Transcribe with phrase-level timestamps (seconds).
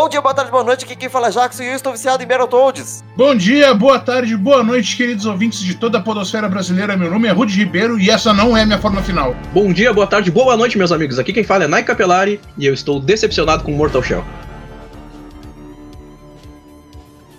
[0.00, 0.86] Bom dia, boa tarde, boa noite.
[0.86, 3.04] Aqui quem fala é Jackson e eu estou viciado em Battletoads.
[3.14, 6.96] Bom dia, boa tarde, boa noite, queridos ouvintes de toda a podosfera brasileira.
[6.96, 9.36] Meu nome é Rudy Ribeiro e essa não é minha forma final.
[9.52, 11.18] Bom dia, boa tarde, boa noite, meus amigos.
[11.18, 14.24] Aqui quem fala é Nai Capelari e eu estou decepcionado com Mortal Shell.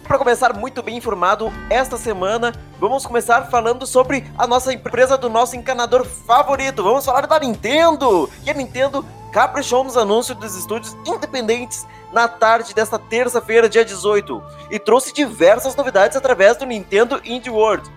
[0.07, 5.31] Para começar muito bem informado, esta semana vamos começar falando sobre a nossa empresa do
[5.31, 6.83] nosso encanador favorito.
[6.83, 8.29] Vamos falar da Nintendo!
[8.45, 14.43] E a Nintendo caprichou nos anúncios dos estúdios independentes na tarde desta terça-feira, dia 18,
[14.69, 17.89] e trouxe diversas novidades através do Nintendo Indie World.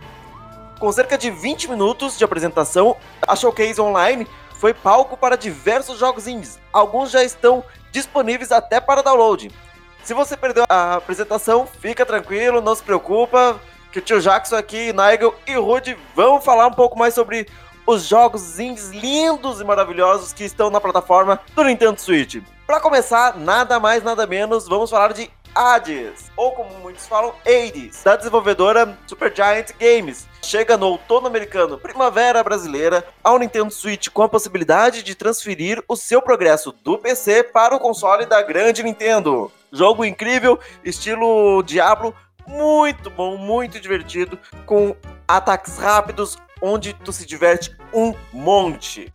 [0.78, 6.26] Com cerca de 20 minutos de apresentação, a Showcase Online foi palco para diversos jogos
[6.26, 6.58] indies.
[6.72, 9.50] Alguns já estão disponíveis até para download.
[10.04, 13.58] Se você perdeu a apresentação, fica tranquilo, não se preocupa,
[13.90, 17.46] que o tio Jackson aqui, Nigel e Rude vão falar um pouco mais sobre
[17.86, 22.42] os jogos indies lindos e maravilhosos que estão na plataforma do Nintendo Switch.
[22.66, 28.02] Para começar, nada mais nada menos, vamos falar de Hades, ou como muitos falam, Hades,
[28.02, 30.26] da desenvolvedora Supergiant Games.
[30.42, 35.94] Chega no outono americano, primavera brasileira, ao Nintendo Switch com a possibilidade de transferir o
[35.94, 39.50] seu progresso do PC para o console da grande Nintendo.
[39.72, 42.14] Jogo incrível, estilo Diablo,
[42.46, 44.94] muito bom, muito divertido, com
[45.26, 49.12] ataques rápidos, onde tu se diverte um monte.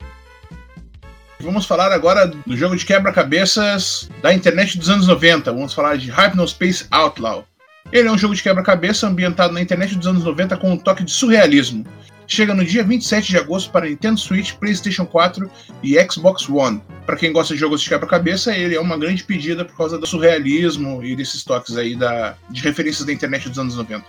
[1.40, 5.52] Vamos falar agora do jogo de quebra-cabeças da internet dos anos 90.
[5.52, 7.48] Vamos falar de Hypnospace Outlaw.
[7.92, 11.04] Ele é um jogo de quebra-cabeça ambientado na internet dos anos 90 com um toque
[11.04, 11.84] de surrealismo
[12.30, 15.50] chega no dia 27 de agosto para Nintendo Switch, PlayStation 4
[15.82, 16.80] e Xbox One.
[17.04, 20.06] Para quem gosta de jogos de quebra-cabeça, ele é uma grande pedida por causa do
[20.06, 24.06] surrealismo e desses toques aí da, de referências da internet dos anos 90.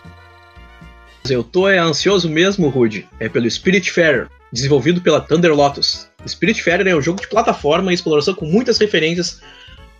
[1.29, 3.07] Eu tô é, ansioso mesmo, Rude.
[3.19, 6.09] É pelo Spirit Fair, desenvolvido pela Thunder Lotus.
[6.27, 9.41] Spirit Fair é um jogo de plataforma e exploração com muitas referências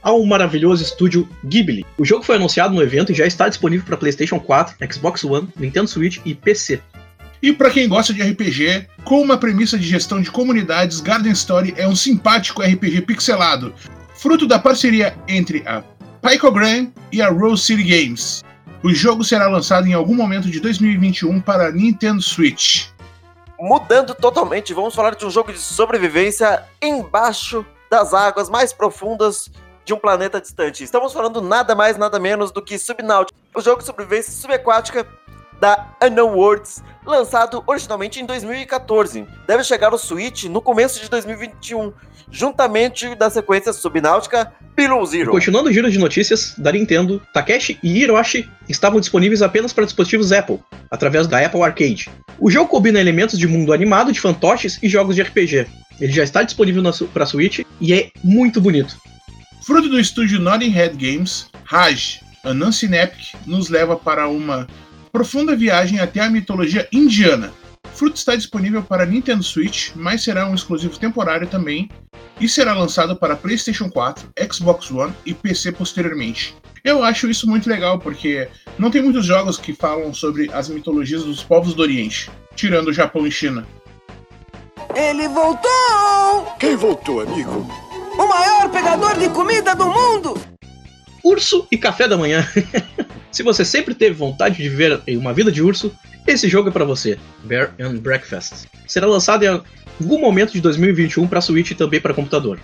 [0.03, 1.85] ao maravilhoso estúdio Ghibli.
[1.99, 5.49] O jogo foi anunciado no evento e já está disponível para PlayStation 4, Xbox One,
[5.57, 6.81] Nintendo Switch e PC.
[7.43, 11.75] E para quem gosta de RPG, com uma premissa de gestão de comunidades, Garden Story
[11.77, 13.75] é um simpático RPG pixelado,
[14.15, 15.83] fruto da parceria entre a
[16.21, 18.43] Pycogram e a Rose City Games.
[18.83, 22.89] O jogo será lançado em algum momento de 2021 para Nintendo Switch.
[23.59, 29.51] Mudando totalmente, vamos falar de um jogo de sobrevivência embaixo das águas mais profundas
[29.85, 30.83] de um planeta distante.
[30.83, 35.07] Estamos falando nada mais, nada menos do que Subnautica, o jogo de sobrevivência subaquática
[35.61, 39.27] da Unknown Worlds, lançado originalmente em 2014.
[39.47, 41.93] Deve chegar ao Switch no começo de 2021,
[42.31, 45.31] juntamente da sequência Subnáutica Below Zero.
[45.31, 50.33] Continuando o giro de notícias da Nintendo, Takeshi e Hiroshi estavam disponíveis apenas para dispositivos
[50.33, 50.61] Apple,
[50.91, 52.09] através da Apple Arcade.
[52.39, 55.67] O jogo combina elementos de mundo animado, de fantoches e jogos de RPG.
[56.01, 56.83] Ele já está disponível
[57.13, 58.97] para Switch e é muito bonito.
[59.67, 64.67] Fruto do estúdio Notting Head Games, Raj, a Nancy Nepke nos leva para uma
[65.13, 67.53] Profunda viagem até a mitologia indiana.
[67.95, 71.91] Fruit está disponível para Nintendo Switch, mas será um exclusivo temporário também
[72.41, 76.57] e será lançado para PlayStation 4, Xbox One e PC posteriormente.
[76.83, 81.25] Eu acho isso muito legal porque não tem muitos jogos que falam sobre as mitologias
[81.25, 83.67] dos povos do Oriente, tirando o Japão e China.
[84.97, 86.57] Ele voltou!
[86.59, 87.69] Quem voltou, amigo?
[88.19, 90.41] O maior pegador de comida do mundo!
[91.23, 92.49] Urso e café da manhã.
[93.31, 95.95] Se você sempre teve vontade de viver uma vida de urso,
[96.27, 97.19] esse jogo é para você.
[97.45, 98.67] Bear and Breakfast.
[98.89, 99.63] Será lançado em
[100.01, 102.61] algum momento de 2021 para Switch e também para computador.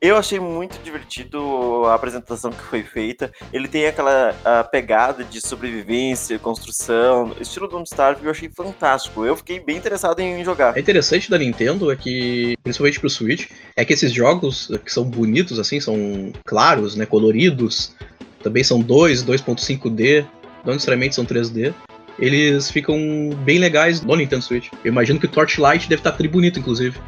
[0.00, 3.32] Eu achei muito divertido a apresentação que foi feita.
[3.52, 4.32] Ele tem aquela
[4.70, 9.24] pegada de sobrevivência, construção, estilo Don't Starve, eu achei fantástico.
[9.24, 10.76] Eu fiquei bem interessado em jogar.
[10.76, 15.02] É interessante da Nintendo é que, principalmente pro Switch, é que esses jogos que são
[15.02, 17.92] bonitos, assim, são claros, né, coloridos,
[18.40, 20.24] também são 2, 2.5D,
[20.64, 21.74] não necessariamente são 3D.
[22.18, 22.96] Eles ficam
[23.44, 24.70] bem legais no Nintendo Switch.
[24.84, 26.98] Eu imagino que o Torchlight deve estar tri bonito, inclusive.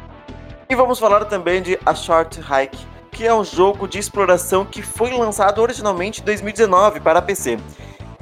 [0.69, 2.77] E vamos falar também de A Short Hike,
[3.11, 7.59] que é um jogo de exploração que foi lançado originalmente em 2019 para PC.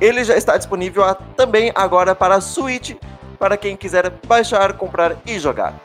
[0.01, 1.03] Ele já está disponível
[1.37, 2.95] também agora para Switch,
[3.37, 5.79] para quem quiser baixar, comprar e jogar.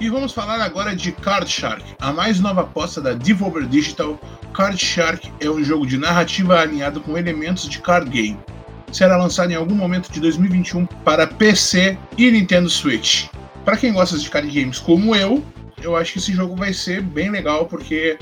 [0.00, 4.18] E vamos falar agora de Card Shark, a mais nova aposta da Devolver Digital.
[4.52, 8.38] Card Shark é um jogo de narrativa alinhado com elementos de card game.
[8.92, 13.26] Será lançado em algum momento de 2021 para PC e Nintendo Switch.
[13.64, 15.44] Para quem gosta de card games como eu,
[15.82, 18.18] eu acho que esse jogo vai ser bem legal porque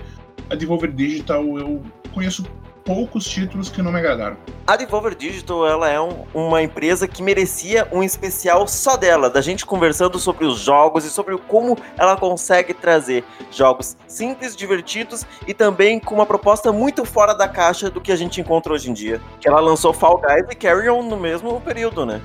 [0.51, 1.83] a Devolver Digital eu
[2.13, 2.45] conheço
[2.87, 4.37] poucos títulos que não me agradaram.
[4.65, 9.41] A Devolver Digital ela é um, uma empresa que merecia um especial só dela, da
[9.41, 15.53] gente conversando sobre os jogos e sobre como ela consegue trazer jogos simples, divertidos e
[15.53, 18.94] também com uma proposta muito fora da caixa do que a gente encontra hoje em
[18.94, 19.21] dia.
[19.41, 22.23] Que ela lançou Fall Guys e Carry On no mesmo período, né?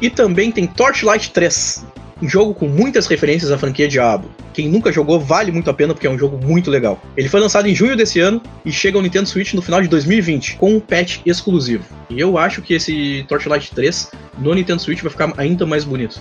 [0.00, 4.30] E também tem Torchlight 3, um jogo com muitas referências à franquia Diablo.
[4.52, 7.00] Quem nunca jogou vale muito a pena porque é um jogo muito legal.
[7.16, 9.88] Ele foi lançado em junho desse ano e chega ao Nintendo Switch no final de
[9.88, 11.84] 2020, com um patch exclusivo.
[12.10, 16.20] E eu acho que esse Torchlight 3 no Nintendo Switch vai ficar ainda mais bonito.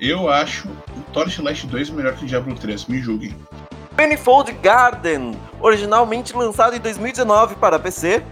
[0.00, 3.34] Eu acho o Torchlight 2 melhor que o Diablo 3, me julguem.
[3.96, 8.22] Manifold Garden, originalmente lançado em 2019 para PC,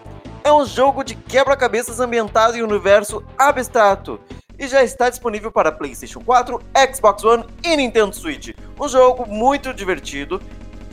[0.45, 4.21] é um jogo de quebra-cabeças ambientado em um universo abstrato
[4.59, 6.61] e já está disponível para PlayStation 4,
[6.95, 8.55] Xbox One e Nintendo Switch.
[8.81, 10.41] Um jogo muito divertido,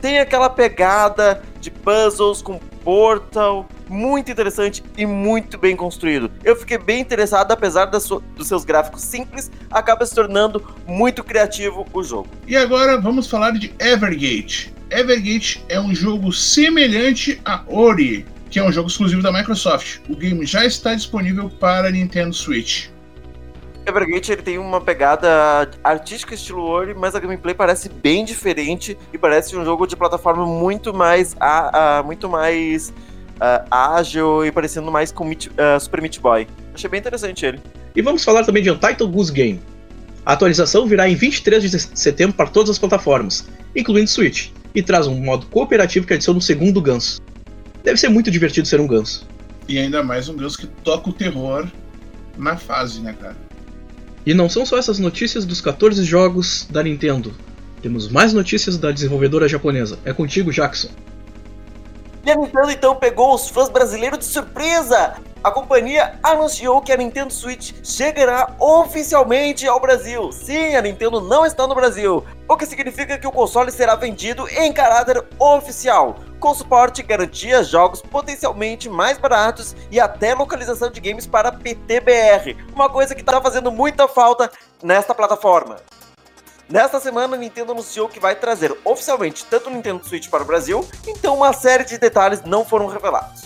[0.00, 6.30] tem aquela pegada de puzzles com Portal, muito interessante e muito bem construído.
[6.44, 8.06] Eu fiquei bem interessado, apesar dos
[8.42, 12.28] seus gráficos simples, acaba se tornando muito criativo o jogo.
[12.46, 14.74] E agora vamos falar de Evergate.
[14.90, 20.00] Evergate é um jogo semelhante a Ori, que é um jogo exclusivo da Microsoft.
[20.08, 22.88] O game já está disponível para Nintendo Switch.
[23.86, 29.18] Evergate ele tem uma pegada artística estilo Ori, mas a gameplay parece bem diferente e
[29.18, 34.90] parece um jogo de plataforma muito mais, a, a muito mais uh, ágil e parecendo
[34.90, 36.46] mais com Meat, uh, Super Meat Boy.
[36.74, 37.60] Achei bem interessante ele.
[37.94, 39.60] E vamos falar também de Untitled Goose Game.
[40.24, 43.46] A atualização virá em 23 de setembro para todas as plataformas,
[43.76, 47.20] incluindo Switch, e traz um modo cooperativo que adiciona um segundo ganso.
[47.82, 49.28] Deve ser muito divertido ser um ganso.
[49.68, 51.68] E ainda mais um ganso que toca o terror
[52.38, 53.36] na fase, né, cara?
[54.26, 57.34] E não são só essas notícias dos 14 jogos da Nintendo.
[57.82, 59.98] Temos mais notícias da desenvolvedora japonesa.
[60.04, 60.88] É contigo, Jackson.
[62.24, 65.16] E a Nintendo então pegou os fãs brasileiros de surpresa.
[65.44, 70.32] A companhia anunciou que a Nintendo Switch chegará oficialmente ao Brasil.
[70.32, 74.48] Sim, a Nintendo não está no Brasil, o que significa que o console será vendido
[74.48, 81.26] em caráter oficial, com suporte, garantia, jogos potencialmente mais baratos e até localização de games
[81.26, 84.50] para PTBR, uma coisa que está fazendo muita falta
[84.82, 85.76] nesta plataforma.
[86.70, 90.46] Nesta semana, a Nintendo anunciou que vai trazer oficialmente tanto o Nintendo Switch para o
[90.46, 93.42] Brasil, então uma série de detalhes não foram revelados,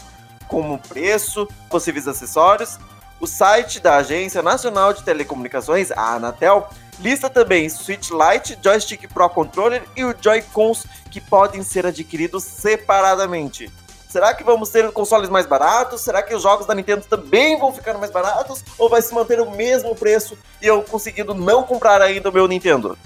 [0.48, 2.78] como preço, possíveis acessórios.
[3.20, 6.68] O site da Agência Nacional de Telecomunicações, a Anatel,
[7.00, 13.70] lista também Switch Lite, Joystick Pro Controller e o Joy-Cons que podem ser adquiridos separadamente.
[14.08, 16.00] Será que vamos ter consoles mais baratos?
[16.00, 18.64] Será que os jogos da Nintendo também vão ficar mais baratos?
[18.78, 22.48] Ou vai se manter o mesmo preço e eu conseguindo não comprar ainda o meu
[22.48, 22.96] Nintendo?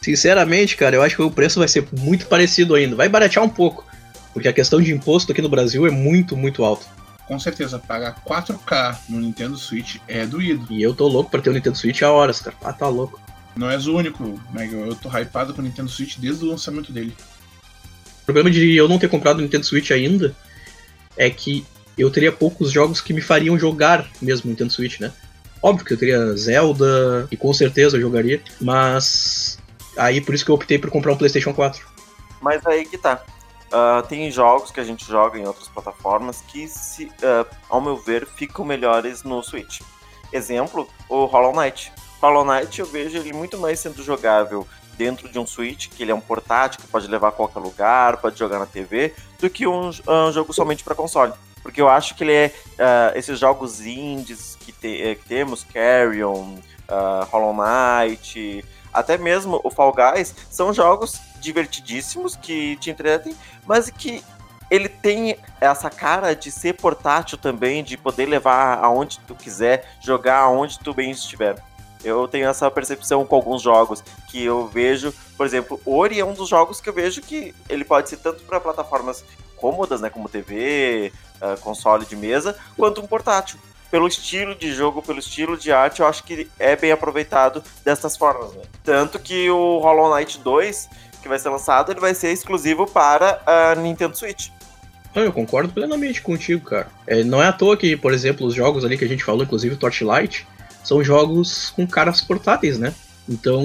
[0.00, 2.96] Sinceramente, cara, eu acho que o preço vai ser muito parecido ainda.
[2.96, 3.84] Vai baratear um pouco.
[4.32, 6.86] Porque a questão de imposto aqui no Brasil é muito, muito alto.
[7.26, 10.66] Com certeza, pagar 4K no Nintendo Switch é doído.
[10.72, 12.56] E eu tô louco pra ter o Nintendo Switch há horas, cara.
[12.62, 13.20] Ah, tá louco.
[13.56, 14.72] Não és o único, Meg.
[14.72, 17.14] Eu tô hypado com o Nintendo Switch desde o lançamento dele.
[18.22, 20.34] O problema de eu não ter comprado o Nintendo Switch ainda
[21.16, 21.66] é que
[21.98, 25.12] eu teria poucos jogos que me fariam jogar mesmo no Nintendo Switch, né?
[25.62, 29.58] Óbvio que eu teria Zelda, e com certeza eu jogaria, mas
[29.96, 31.86] aí por isso que eu optei por comprar um PlayStation 4.
[32.40, 33.22] Mas aí que tá.
[33.70, 37.96] Uh, tem jogos que a gente joga em outras plataformas que, se, uh, ao meu
[37.96, 39.80] ver, ficam melhores no Switch.
[40.32, 41.92] Exemplo, o Hollow Knight.
[42.20, 44.66] Hollow Knight eu vejo ele muito mais sendo jogável
[44.98, 48.16] dentro de um Switch, que ele é um portátil que pode levar a qualquer lugar,
[48.16, 51.32] pode jogar na TV, do que um, um jogo somente para console.
[51.62, 52.54] Porque eu acho que ele é.
[52.72, 56.56] Uh, esses jogos indies que, te, eh, que temos, Carrion,
[57.30, 63.34] Hollow Knight, até mesmo o Fall Guys, são jogos divertidíssimos que te entretem,
[63.66, 64.22] mas que
[64.70, 70.38] ele tem essa cara de ser portátil também, de poder levar aonde tu quiser, jogar
[70.38, 71.56] aonde tu bem estiver.
[72.04, 76.32] Eu tenho essa percepção com alguns jogos que eu vejo, por exemplo, Ori é um
[76.32, 79.24] dos jogos que eu vejo que ele pode ser tanto para plataformas
[79.56, 83.58] cômodas, né, como TV, uh, console de mesa, quanto um portátil.
[83.90, 88.16] Pelo estilo de jogo, pelo estilo de arte, eu acho que é bem aproveitado dessas
[88.16, 88.52] formas.
[88.52, 88.62] Né?
[88.84, 90.88] Tanto que o Hollow Knight 2,
[91.20, 94.48] que vai ser lançado, ele vai ser exclusivo para a Nintendo Switch.
[95.14, 96.86] Eu concordo plenamente contigo, cara.
[97.06, 99.42] É, não é à toa que, por exemplo, os jogos ali que a gente falou,
[99.42, 100.46] inclusive Torchlight,
[100.84, 102.94] são jogos com caras portáteis, né?
[103.28, 103.62] Então,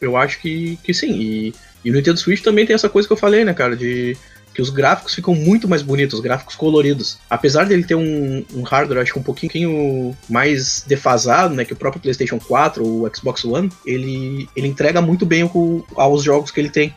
[0.00, 1.12] eu acho que, que sim.
[1.12, 3.76] E, e o Nintendo Switch também tem essa coisa que eu falei, né, cara?
[3.76, 4.16] De
[4.54, 7.18] que os gráficos ficam muito mais bonitos, os gráficos coloridos.
[7.28, 11.76] Apesar dele ter um, um hardware, acho que um pouquinho mais defasado, né, que o
[11.76, 16.60] próprio PlayStation 4 ou Xbox One, ele, ele entrega muito bem o, aos jogos que
[16.60, 16.94] ele tem.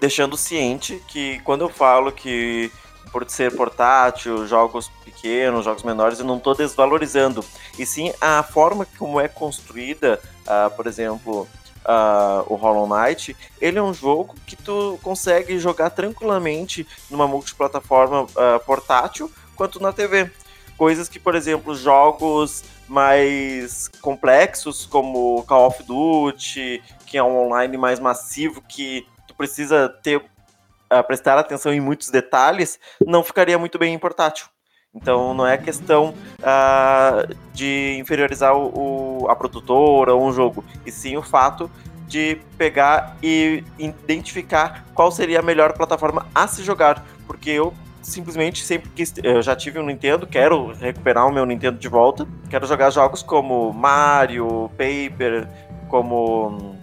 [0.00, 2.70] Deixando ciente que quando eu falo que
[3.08, 7.44] por ser portátil, jogos pequenos, jogos menores, eu não estou desvalorizando.
[7.78, 11.48] E sim a forma como é construída, uh, por exemplo,
[11.88, 18.24] uh, o Hollow Knight, ele é um jogo que tu consegue jogar tranquilamente numa multiplataforma
[18.24, 20.30] uh, portátil quanto na TV.
[20.76, 27.76] Coisas que, por exemplo, jogos mais complexos como Call of Duty, que é um online
[27.76, 33.78] mais massivo que tu precisa ter uh, prestar atenção em muitos detalhes, não ficaria muito
[33.78, 34.46] bem em portátil.
[34.94, 40.90] Então não é questão uh, de inferiorizar o, o, a produtora ou um jogo, e
[40.90, 41.70] sim o fato
[42.06, 47.04] de pegar e identificar qual seria a melhor plataforma a se jogar.
[47.26, 49.12] Porque eu simplesmente sempre quis.
[49.22, 52.26] Eu já tive um Nintendo, quero recuperar o meu Nintendo de volta.
[52.48, 55.46] Quero jogar jogos como Mario, Paper,
[55.88, 56.76] como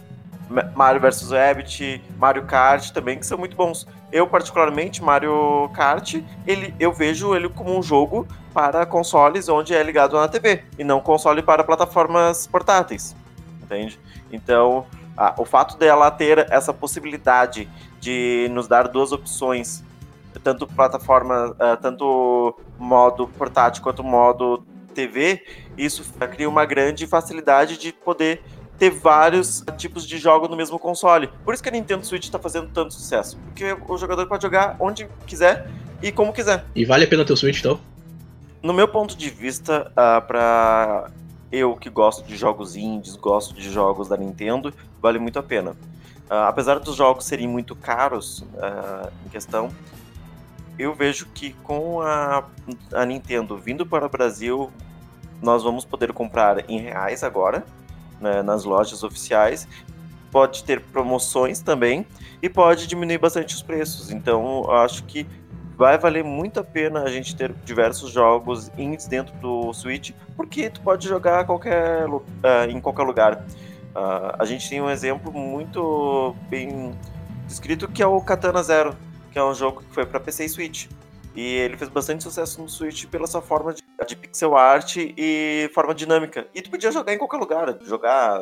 [0.75, 3.87] Mario vs Rabbit, Mario Kart também, que são muito bons.
[4.11, 9.81] Eu, particularmente, Mario Kart, ele, eu vejo ele como um jogo para consoles onde é
[9.83, 13.15] ligado na TV, e não console para plataformas portáteis.
[13.61, 13.99] Entende?
[14.31, 14.85] Então,
[15.37, 17.67] o fato dela ter essa possibilidade
[17.99, 19.83] de nos dar duas opções
[20.43, 25.43] tanto plataforma, uh, tanto modo portátil quanto modo TV,
[25.77, 28.41] isso cria uma grande facilidade de poder
[28.77, 31.29] ter vários tipos de jogo no mesmo console.
[31.44, 34.75] Por isso que a Nintendo Switch está fazendo tanto sucesso, porque o jogador pode jogar
[34.79, 35.70] onde quiser
[36.01, 36.65] e como quiser.
[36.75, 37.79] E vale a pena ter o Switch, então?
[38.62, 41.12] No meu ponto de vista, uh, ah, para
[41.51, 45.72] eu que gosto de jogos indies, gosto de jogos da Nintendo, vale muito a pena.
[45.72, 49.70] Uh, apesar dos jogos serem muito caros uh, em questão,
[50.77, 52.44] eu vejo que com a,
[52.91, 54.72] a Nintendo vindo para o Brasil,
[55.41, 57.63] nós vamos poder comprar em reais agora,
[58.19, 59.67] né, nas lojas oficiais.
[60.31, 62.05] Pode ter promoções também
[62.41, 64.12] e pode diminuir bastante os preços.
[64.12, 65.25] Então, eu acho que
[65.77, 70.69] vai valer muito a pena a gente ter diversos jogos indies dentro do Switch, porque
[70.69, 72.22] tu pode jogar qualquer, uh,
[72.69, 73.45] em qualquer lugar.
[73.95, 76.93] Uh, a gente tem um exemplo muito bem
[77.48, 78.95] descrito que é o Katana Zero
[79.36, 80.88] que é um jogo que foi para PC e Switch.
[81.35, 85.69] E ele fez bastante sucesso no Switch pela sua forma de, de pixel art e
[85.73, 86.47] forma dinâmica.
[86.53, 88.41] E tu podia jogar em qualquer lugar, jogar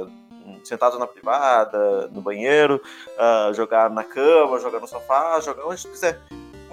[0.63, 2.81] sentado na privada, no banheiro,
[3.17, 6.19] uh, jogar na cama, jogar no sofá, jogar onde tu quiser.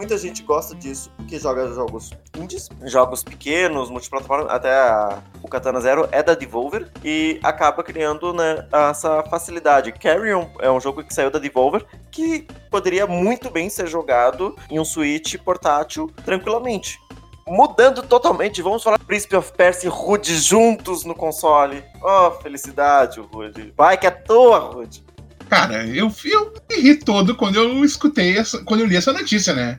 [0.01, 5.79] Muita gente gosta disso porque joga jogos indies, jogos pequenos, multiplataforma, até a, o Katana
[5.79, 9.93] Zero é da Devolver e acaba criando né, essa facilidade.
[9.93, 14.81] Carrion é um jogo que saiu da Devolver que poderia muito bem ser jogado em
[14.81, 16.99] um Switch portátil tranquilamente
[17.47, 21.83] mudando totalmente, vamos falar Príncipe of Persia e Rude juntos no console.
[22.01, 23.75] Oh, felicidade, Rude.
[23.77, 25.05] Vai que é tua, Rude.
[25.49, 29.53] Cara, eu, eu me ri todo quando eu escutei essa, quando eu li essa notícia,
[29.53, 29.77] né?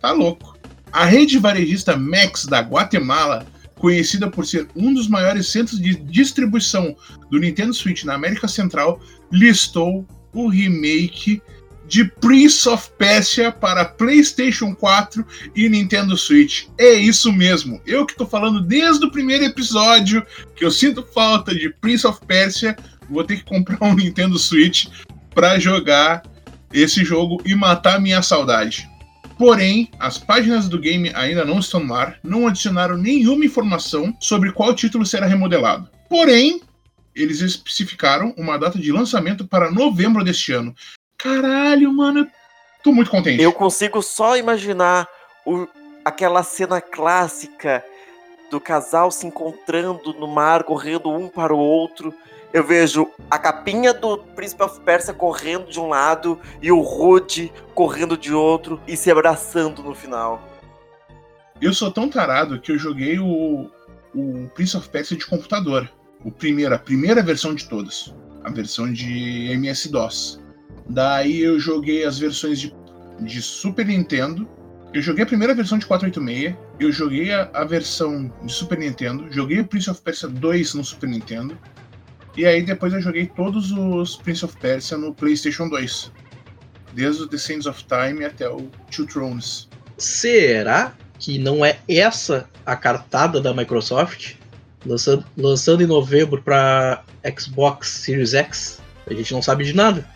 [0.00, 0.56] Tá louco.
[0.92, 6.96] A rede varejista Max da Guatemala, conhecida por ser um dos maiores centros de distribuição
[7.30, 11.40] do Nintendo Switch na América Central, listou o remake
[11.86, 15.26] de Prince of Persia para PlayStation 4
[15.56, 16.66] e Nintendo Switch.
[16.78, 17.80] É isso mesmo.
[17.84, 22.20] Eu que tô falando desde o primeiro episódio que eu sinto falta de Prince of
[22.26, 22.76] Persia,
[23.08, 24.86] vou ter que comprar um Nintendo Switch
[25.34, 26.22] para jogar
[26.72, 28.89] esse jogo e matar minha saudade.
[29.40, 34.52] Porém, as páginas do game ainda não estão no ar, não adicionaram nenhuma informação sobre
[34.52, 35.88] qual título será remodelado.
[36.10, 36.60] Porém,
[37.16, 40.74] eles especificaram uma data de lançamento para novembro deste ano.
[41.16, 42.28] Caralho, mano,
[42.84, 43.42] tô muito contente.
[43.42, 45.08] Eu consigo só imaginar
[45.46, 45.66] o,
[46.04, 47.82] aquela cena clássica
[48.50, 52.14] do casal se encontrando no mar, correndo um para o outro
[52.52, 57.52] eu vejo a capinha do Príncipe of Persia correndo de um lado e o Rude
[57.74, 60.42] correndo de outro e se abraçando no final.
[61.60, 63.70] Eu sou tão tarado que eu joguei o,
[64.14, 65.90] o Prince of Persia de computador.
[66.24, 68.14] O primeiro, a primeira versão de todas.
[68.42, 70.40] A versão de MS-DOS.
[70.88, 72.74] Daí eu joguei as versões de,
[73.20, 74.48] de Super Nintendo.
[74.92, 76.56] Eu joguei a primeira versão de 486.
[76.80, 79.30] Eu joguei a, a versão de Super Nintendo.
[79.30, 81.56] Joguei o Prince of Persia 2 no Super Nintendo.
[82.36, 86.12] E aí depois eu joguei todos os Prince of Persia no PlayStation 2.
[86.92, 89.68] Desde o The Sands of Time até o Two Thrones.
[89.96, 94.34] Será que não é essa a cartada da Microsoft?
[94.86, 97.02] Lançando, lançando em novembro para
[97.38, 98.80] Xbox Series X.
[99.06, 100.08] A gente não sabe de nada.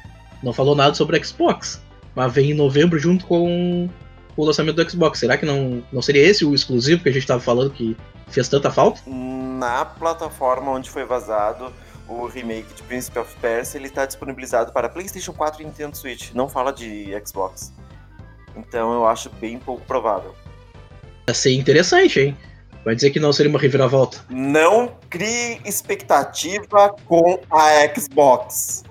[0.43, 1.83] Não falou nada sobre Xbox.
[2.15, 3.89] Mas vem em novembro junto com
[4.37, 5.19] o lançamento do Xbox.
[5.19, 7.97] Será que não, não seria esse o exclusivo que a gente estava falando que
[8.29, 9.01] fez tanta falta?
[9.07, 11.73] Na plataforma onde foi vazado,
[12.09, 16.33] o remake de Prince of Persia ele está disponibilizado para PlayStation 4 e Nintendo Switch.
[16.33, 17.73] Não fala de Xbox.
[18.57, 20.35] Então eu acho bem pouco provável.
[21.27, 22.37] Vai ser interessante, hein?
[22.85, 24.19] Vai dizer que não seria uma reviravolta.
[24.29, 28.85] Não crie expectativa com a Xbox.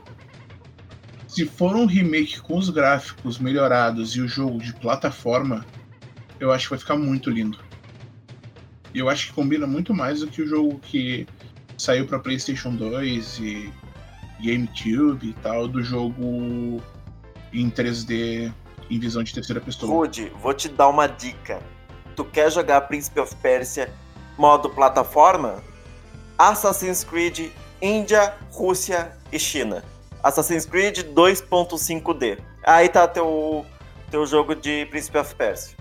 [1.27, 5.65] Se for um remake com os gráficos melhorados e o jogo de plataforma,
[6.39, 7.59] eu acho que vai ficar muito lindo.
[8.93, 11.27] E eu acho que combina muito mais do que o jogo que
[11.77, 13.73] saiu para PlayStation 2 e
[14.41, 16.81] GameCube e tal, do jogo
[17.51, 18.51] em 3D
[18.89, 19.91] em visão de terceira pessoa.
[19.91, 21.61] Rude, vou te dar uma dica
[22.15, 23.89] tu quer jogar Príncipe of Persia
[24.37, 25.63] modo plataforma,
[26.37, 27.51] Assassin's Creed
[27.81, 29.83] Índia, Rússia e China.
[30.23, 32.39] Assassin's Creed 2.5D.
[32.65, 33.65] Aí tá teu,
[34.09, 35.75] teu jogo de Príncipe of Persia.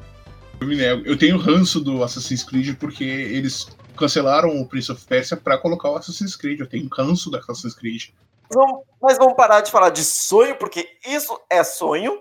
[0.60, 1.02] Eu me nego.
[1.06, 5.90] Eu tenho ranço do Assassin's Creed porque eles cancelaram o Prince of Persia para colocar
[5.90, 6.60] o Assassin's Creed.
[6.60, 8.10] Eu tenho ranço do Assassin's Creed.
[8.52, 12.20] Vamos, mas vamos parar de falar de sonho, porque isso é sonho.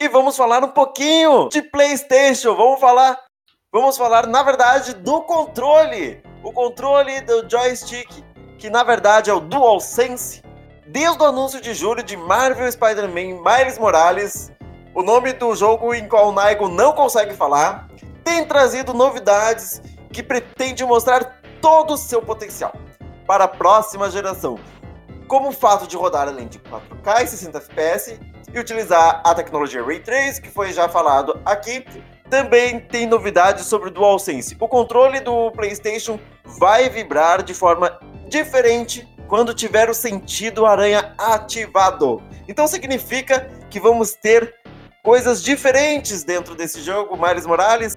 [0.00, 2.54] E vamos falar um pouquinho de PlayStation.
[2.54, 3.18] Vamos falar
[3.72, 6.22] vamos falar, na verdade, do controle.
[6.42, 8.08] O controle do joystick,
[8.56, 10.42] que na verdade é o DualSense.
[10.86, 14.50] Desde o anúncio de julho de Marvel Spider-Man Miles Morales,
[14.94, 17.88] o nome do jogo em qual o Naigo não consegue falar,
[18.24, 22.72] tem trazido novidades que pretende mostrar todo o seu potencial
[23.26, 24.58] para a próxima geração,
[25.26, 28.20] como o fato de rodar além de 4K e 60 FPS
[28.52, 31.84] e utilizar a tecnologia Ray Trace, que foi já falado aqui,
[32.30, 34.56] também tem novidades sobre o DualSense.
[34.58, 42.22] O controle do PlayStation vai vibrar de forma diferente quando tiver o sentido aranha ativado.
[42.48, 44.54] Então significa que vamos ter
[45.02, 47.96] coisas diferentes dentro desse jogo, Miles Morales,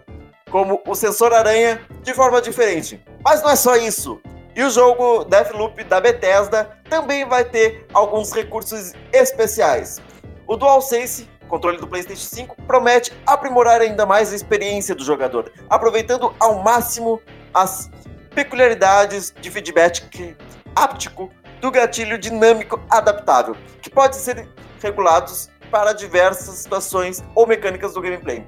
[0.51, 3.03] como o sensor aranha de forma diferente.
[3.23, 4.21] Mas não é só isso.
[4.55, 10.01] E o jogo Deathloop da Bethesda também vai ter alguns recursos especiais.
[10.45, 16.33] O DualSense controle do PlayStation 5 promete aprimorar ainda mais a experiência do jogador, aproveitando
[16.39, 17.21] ao máximo
[17.53, 17.89] as
[18.33, 20.37] peculiaridades de feedback
[20.73, 21.29] áptico
[21.59, 24.47] do gatilho dinâmico adaptável, que pode ser
[24.81, 28.45] regulados para diversas situações ou mecânicas do gameplay.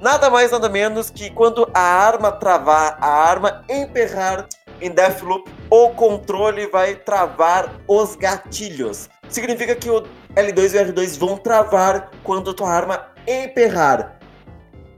[0.00, 4.46] Nada mais nada menos que quando a arma travar, a arma emperrar
[4.80, 9.08] em Deathloop, o controle vai travar os gatilhos.
[9.28, 10.02] Significa que o
[10.34, 14.18] L2 e o R2 vão travar quando tua arma emperrar.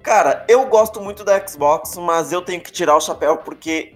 [0.03, 3.95] Cara, eu gosto muito da Xbox, mas eu tenho que tirar o chapéu porque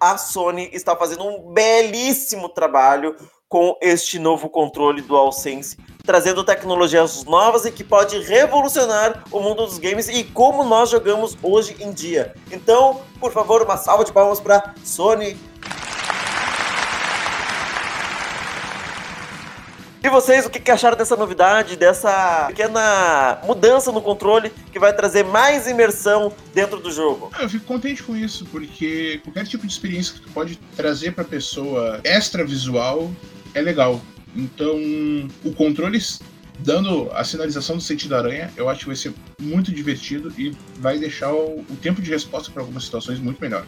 [0.00, 3.14] a Sony está fazendo um belíssimo trabalho
[3.48, 9.78] com este novo controle DualSense, trazendo tecnologias novas e que pode revolucionar o mundo dos
[9.78, 12.34] games e como nós jogamos hoje em dia.
[12.50, 15.36] Então, por favor, uma salva de palmas para Sony
[20.04, 25.24] E vocês, o que acharam dessa novidade, dessa pequena mudança no controle que vai trazer
[25.24, 27.30] mais imersão dentro do jogo?
[27.38, 31.22] Eu fico contente com isso, porque qualquer tipo de experiência que tu pode trazer pra
[31.22, 33.12] pessoa extra visual
[33.54, 34.00] é legal.
[34.34, 34.76] Então,
[35.44, 36.00] o controle
[36.58, 40.98] dando a sinalização do sentido aranha, eu acho que vai ser muito divertido e vai
[40.98, 43.66] deixar o, o tempo de resposta para algumas situações muito melhor.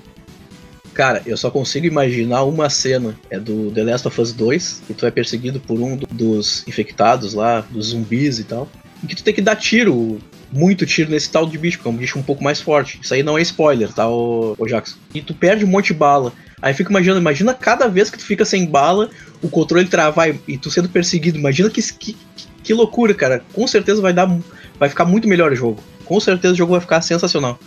[0.92, 4.94] Cara, eu só consigo imaginar uma cena, é do The Last of Us 2, que
[4.94, 8.68] tu é perseguido por um dos infectados lá, dos zumbis e tal,
[9.02, 10.20] e que tu tem que dar tiro,
[10.52, 13.00] muito tiro nesse tal de bicho, porque é um bicho um pouco mais forte.
[13.02, 14.96] Isso aí não é spoiler, tá, ô, ô Jackson?
[15.12, 16.32] E tu perde um monte de bala.
[16.64, 19.10] Aí fica imaginando, imagina cada vez que tu fica sem bala,
[19.42, 21.36] o controle travar e, tu sendo perseguido.
[21.36, 22.16] Imagina que, que,
[22.62, 23.44] que loucura, cara.
[23.52, 24.34] Com certeza vai dar.
[24.78, 25.84] Vai ficar muito melhor o jogo.
[26.06, 27.58] Com certeza o jogo vai ficar sensacional.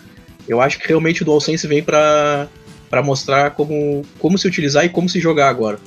[0.47, 2.47] Eu acho que realmente o DualSense vem pra,
[2.89, 5.77] para mostrar como, como se utilizar e como se jogar agora.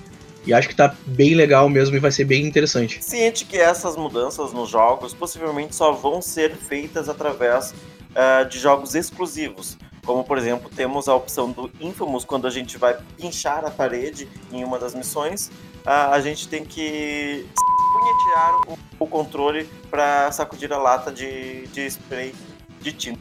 [0.46, 3.02] E acho que tá bem legal mesmo e vai ser bem interessante.
[3.02, 7.74] Ciente que essas mudanças nos jogos possivelmente só vão ser feitas através
[8.10, 9.76] uh, de jogos exclusivos.
[10.04, 14.28] Como, por exemplo, temos a opção do Infamous, quando a gente vai pinchar a parede
[14.50, 15.48] em uma das missões,
[15.86, 17.46] uh, a gente tem que
[17.92, 22.34] punhetear o, o controle para sacudir a lata de, de spray
[22.80, 23.20] de tinta.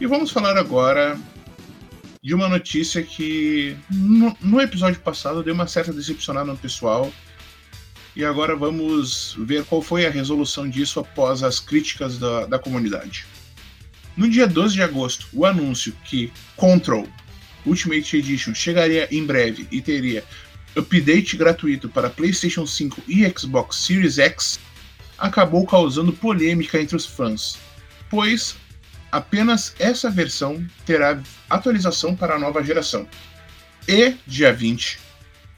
[0.00, 1.18] E vamos falar agora
[2.22, 7.10] de uma notícia que no, no episódio passado deu uma certa decepcionada no pessoal.
[8.14, 13.26] E agora vamos ver qual foi a resolução disso após as críticas da, da comunidade.
[14.16, 17.06] No dia 12 de agosto, o anúncio que Control
[17.66, 20.24] Ultimate Edition chegaria em breve e teria
[20.74, 24.58] update gratuito para PlayStation 5 e Xbox Series X
[25.18, 27.58] acabou causando polêmica entre os fãs,
[28.08, 28.56] pois
[29.10, 33.06] apenas essa versão terá atualização para a nova geração.
[33.88, 34.98] E, dia 20,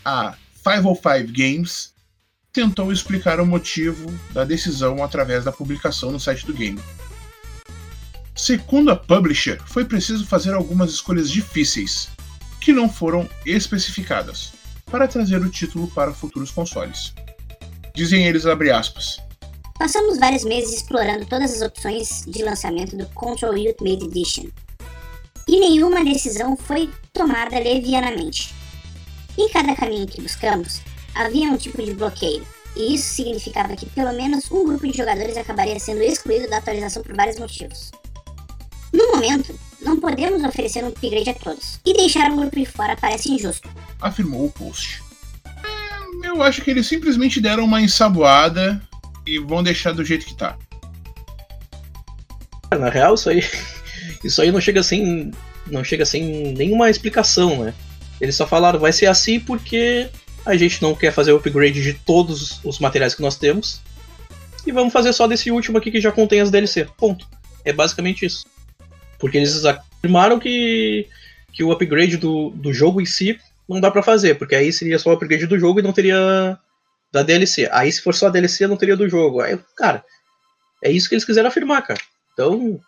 [0.04, 1.92] a 505 Games
[2.52, 6.80] tentou explicar o motivo da decisão através da publicação no site do game.
[8.38, 12.08] Segundo a publisher, foi preciso fazer algumas escolhas difíceis,
[12.60, 14.52] que não foram especificadas,
[14.86, 17.12] para trazer o título para futuros consoles.
[17.96, 19.18] Dizem eles aspas.
[19.76, 24.44] Passamos vários meses explorando todas as opções de lançamento do Control Ultimate Edition,
[25.48, 28.54] e nenhuma decisão foi tomada levianamente.
[29.36, 30.80] Em cada caminho que buscamos,
[31.12, 32.46] havia um tipo de bloqueio,
[32.76, 37.02] e isso significava que pelo menos um grupo de jogadores acabaria sendo excluído da atualização
[37.02, 37.90] por vários motivos.
[39.18, 43.32] Momento, não podemos oferecer um upgrade a todos, e deixar um grupo de fora parece
[43.32, 43.68] injusto.
[44.00, 45.02] Afirmou o post.
[46.22, 48.80] É, eu acho que eles simplesmente deram uma ensaboada
[49.26, 50.56] e vão deixar do jeito que tá.
[52.70, 53.44] Na real, isso aí,
[54.22, 55.32] isso aí não chega sem,
[55.66, 57.74] não chega sem nenhuma explicação, né?
[58.20, 60.08] Eles só falaram vai ser assim porque
[60.46, 63.80] a gente não quer fazer o upgrade de todos os materiais que nós temos
[64.64, 66.86] e vamos fazer só desse último aqui que já contém as DLC.
[66.96, 67.26] Ponto.
[67.64, 68.46] É basicamente isso.
[69.18, 71.08] Porque eles afirmaram que,
[71.52, 74.98] que o upgrade do, do jogo em si não dá para fazer, porque aí seria
[74.98, 76.58] só o upgrade do jogo e não teria
[77.12, 77.68] da DLC.
[77.72, 79.40] Aí se for só a DLC não teria do jogo.
[79.40, 80.04] Aí, cara,
[80.82, 82.00] é isso que eles quiseram afirmar, cara.
[82.32, 82.80] Então,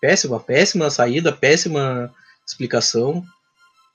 [0.00, 2.14] péssima, péssima saída, péssima
[2.46, 3.24] explicação.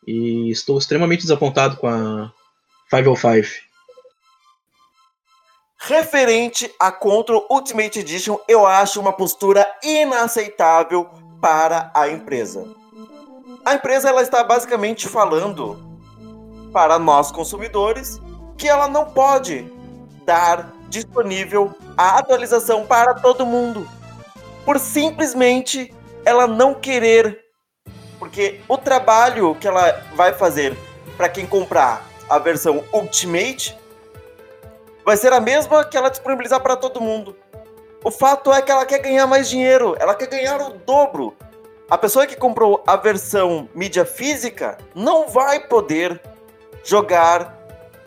[0.08, 2.32] E estou extremamente desapontado com a
[2.90, 3.66] 505.
[5.78, 11.10] Referente a Control Ultimate Edition, eu acho uma postura inaceitável
[11.46, 12.66] para a empresa.
[13.64, 15.78] A empresa ela está basicamente falando
[16.74, 18.20] para nós consumidores
[18.58, 19.72] que ela não pode
[20.26, 23.88] dar disponível a atualização para todo mundo,
[24.66, 25.94] por simplesmente
[26.26, 27.40] ela não querer,
[28.18, 30.76] porque o trabalho que ela vai fazer
[31.16, 33.78] para quem comprar a versão Ultimate
[35.06, 37.38] vai ser a mesma que ela disponibilizar para todo mundo.
[38.06, 41.36] O fato é que ela quer ganhar mais dinheiro, ela quer ganhar o dobro.
[41.90, 46.22] A pessoa que comprou a versão mídia física não vai poder
[46.84, 47.58] jogar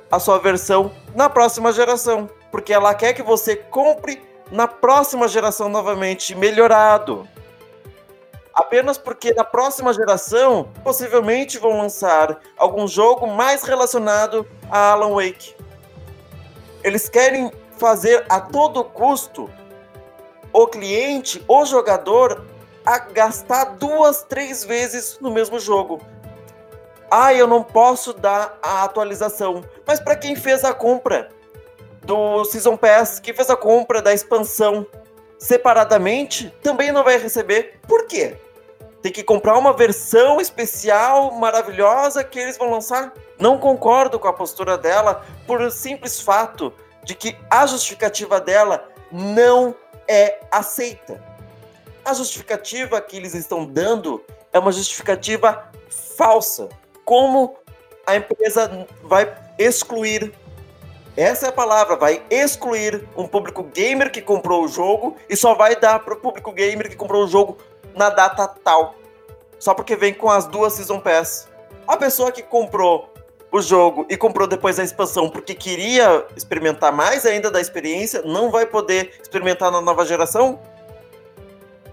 [0.09, 5.69] a sua versão na próxima geração, porque ela quer que você compre na próxima geração
[5.69, 7.27] novamente melhorado.
[8.55, 15.57] Apenas porque na próxima geração possivelmente vão lançar algum jogo mais relacionado a Alan Wake.
[16.85, 19.51] Eles querem fazer a todo custo
[20.63, 22.45] o cliente, o jogador,
[22.85, 26.01] a gastar duas, três vezes no mesmo jogo.
[27.09, 29.63] Ah, eu não posso dar a atualização.
[29.87, 31.29] Mas para quem fez a compra
[32.03, 34.85] do Season Pass, quem fez a compra da expansão
[35.39, 37.79] separadamente, também não vai receber.
[37.87, 38.37] Por quê?
[39.01, 43.13] Tem que comprar uma versão especial, maravilhosa que eles vão lançar?
[43.39, 46.73] Não concordo com a postura dela por simples fato
[47.05, 49.75] de que a justificativa dela não
[50.09, 51.23] é aceita.
[52.05, 55.71] A justificativa que eles estão dando é uma justificativa
[56.17, 56.69] falsa.
[57.05, 57.57] Como
[58.07, 60.33] a empresa vai excluir
[61.19, 65.53] essa é a palavra, vai excluir um público gamer que comprou o jogo e só
[65.53, 67.59] vai dar para o público gamer que comprou o jogo
[67.93, 68.95] na data tal.
[69.59, 71.49] Só porque vem com as duas Season Pass.
[71.89, 73.13] A pessoa que comprou
[73.51, 78.51] o jogo e comprou depois a expansão porque queria experimentar mais ainda da experiência, não
[78.51, 80.61] vai poder experimentar na nova geração?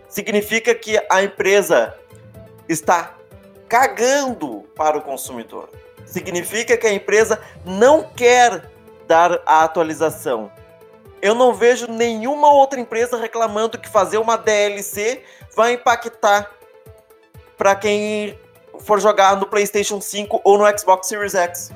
[0.10, 1.98] Significa que a empresa
[2.68, 3.16] está
[3.68, 5.70] cagando para o consumidor.
[6.06, 8.70] Significa que a empresa não quer
[9.08, 10.52] dar a atualização.
[11.22, 15.24] Eu não vejo nenhuma outra empresa reclamando que fazer uma DLC
[15.56, 16.52] vai impactar
[17.58, 18.40] para quem
[18.86, 21.72] for jogar no PlayStation 5 ou no Xbox Series X.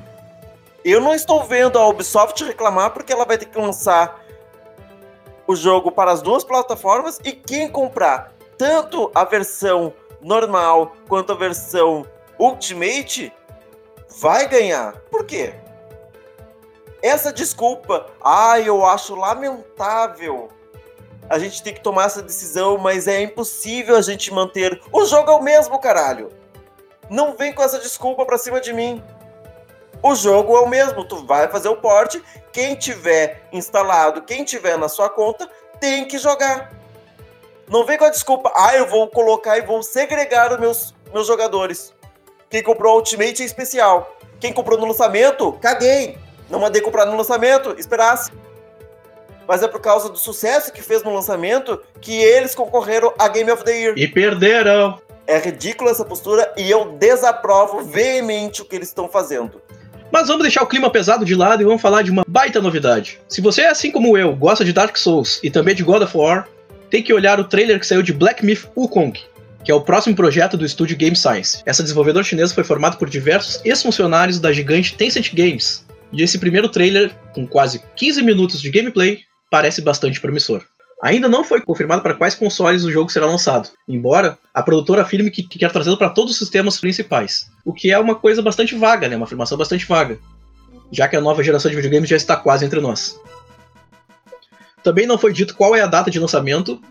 [0.86, 4.24] Eu não estou vendo a Ubisoft reclamar porque ela vai ter que lançar
[5.48, 11.36] o jogo para as duas plataformas e quem comprar tanto a versão normal quanto a
[11.36, 12.06] versão
[12.38, 13.34] Ultimate
[14.20, 14.94] vai ganhar.
[15.10, 15.56] Por quê?
[17.02, 20.50] Essa desculpa, ah, eu acho lamentável
[21.30, 24.82] a gente ter que tomar essa decisão, mas é impossível a gente manter.
[24.92, 26.32] O jogo é o mesmo, caralho.
[27.10, 29.04] Não vem com essa desculpa pra cima de mim.
[30.02, 34.78] O jogo é o mesmo, tu vai fazer o porte, quem tiver instalado, quem tiver
[34.78, 36.72] na sua conta, tem que jogar.
[37.68, 41.28] Não vem com a desculpa, ah, eu vou colocar e vou segregar os meus, meus
[41.28, 41.94] jogadores.
[42.50, 44.18] Quem comprou Ultimate é especial.
[44.40, 46.18] Quem comprou no lançamento, caguei.
[46.50, 48.32] Não mandei comprar no lançamento, esperasse.
[49.48, 53.52] Mas é por causa do sucesso que fez no lançamento que eles concorreram a Game
[53.52, 53.94] of the Year.
[53.98, 55.00] E perderam.
[55.30, 59.62] É ridícula essa postura e eu desaprovo veemente o que eles estão fazendo.
[60.12, 63.20] Mas vamos deixar o clima pesado de lado e vamos falar de uma baita novidade.
[63.30, 66.50] Se você, assim como eu, gosta de Dark Souls e também de God of War,
[66.90, 69.14] tem que olhar o trailer que saiu de Black Myth Wukong,
[69.64, 71.62] que é o próximo projeto do estúdio Game Science.
[71.64, 75.86] Essa desenvolvedora chinesa foi formada por diversos ex-funcionários da gigante Tencent Games.
[76.12, 79.20] E esse primeiro trailer, com quase 15 minutos de gameplay,
[79.52, 80.64] parece bastante promissor.
[81.02, 85.32] Ainda não foi confirmado para quais consoles o jogo será lançado, embora a produtora afirme
[85.32, 88.76] que, que quer trazê-lo para todos os sistemas principais, o que é uma coisa bastante
[88.76, 89.16] vaga, né?
[89.16, 90.20] uma afirmação bastante vaga,
[90.92, 93.18] já que a nova geração de videogames já está quase entre nós.
[94.84, 96.82] Também não foi dito qual é a data de lançamento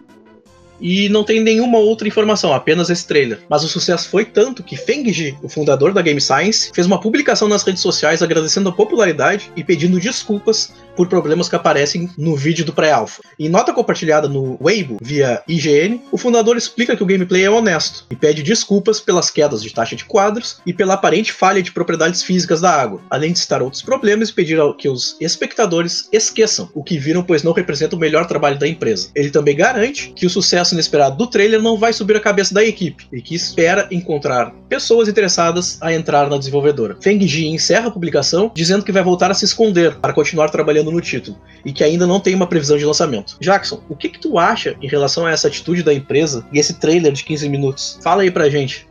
[0.81, 3.41] e não tem nenhuma outra informação, apenas esse trailer.
[3.49, 7.01] Mas o sucesso foi tanto que Feng Ji, o fundador da Game Science, fez uma
[7.01, 12.35] publicação nas redes sociais agradecendo a popularidade e pedindo desculpas por problemas que aparecem no
[12.35, 13.23] vídeo do pré-alpha.
[13.39, 18.05] Em nota compartilhada no Weibo via IGN, o fundador explica que o gameplay é honesto
[18.11, 22.25] e pede desculpas pelas quedas de taxa de quadros e pela aparente falha de propriedades
[22.25, 26.83] físicas da água, além de citar outros problemas e pedir que os espectadores esqueçam o
[26.83, 29.11] que viram, pois não representa o melhor trabalho da empresa.
[29.15, 32.65] Ele também garante que o sucesso inesperado do trailer não vai subir a cabeça da
[32.65, 36.97] equipe e que espera encontrar pessoas interessadas a entrar na desenvolvedora.
[37.01, 40.88] Feng Ji encerra a publicação dizendo que vai voltar a se esconder para continuar trabalhando
[40.91, 43.37] no título e que ainda não tem uma previsão de lançamento.
[43.41, 46.79] Jackson, o que, que tu acha em relação a essa atitude da empresa e esse
[46.79, 47.99] trailer de 15 minutos?
[48.03, 48.89] Fala aí pra gente.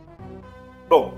[0.88, 1.14] Bom,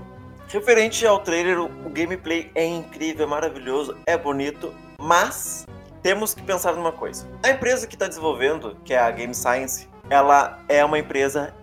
[0.47, 5.65] referente ao trailer, o gameplay é incrível, é maravilhoso, é bonito, mas
[6.01, 7.27] temos que pensar numa coisa.
[7.43, 11.53] A empresa que está desenvolvendo, que é a Game Science, ela é uma empresa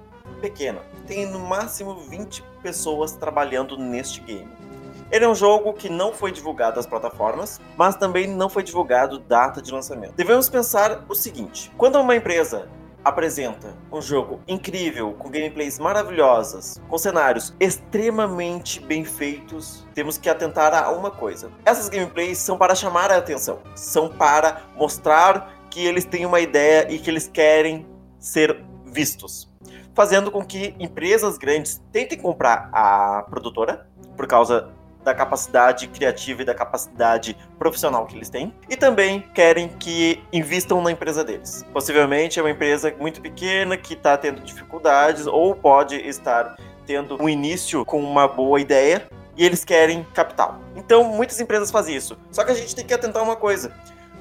[0.40, 0.80] pequena.
[1.06, 4.48] Tem no máximo 20 pessoas trabalhando neste game.
[5.10, 9.18] Ele é um jogo que não foi divulgado às plataformas, mas também não foi divulgado
[9.18, 10.14] data de lançamento.
[10.14, 12.68] Devemos pensar o seguinte: quando uma empresa
[13.02, 20.74] apresenta um jogo incrível, com gameplays maravilhosas, com cenários extremamente bem feitos, temos que atentar
[20.74, 21.50] a uma coisa.
[21.64, 26.92] Essas gameplays são para chamar a atenção, são para mostrar que eles têm uma ideia
[26.92, 27.86] e que eles querem
[28.18, 29.48] ser vistos,
[29.94, 34.70] fazendo com que empresas grandes tentem comprar a produtora por causa
[35.08, 40.82] da capacidade criativa e da capacidade profissional que eles têm, e também querem que invistam
[40.82, 41.64] na empresa deles.
[41.72, 47.26] Possivelmente é uma empresa muito pequena que está tendo dificuldades ou pode estar tendo um
[47.26, 50.60] início com uma boa ideia e eles querem capital.
[50.76, 52.18] Então muitas empresas fazem isso.
[52.30, 53.72] Só que a gente tem que atentar uma coisa.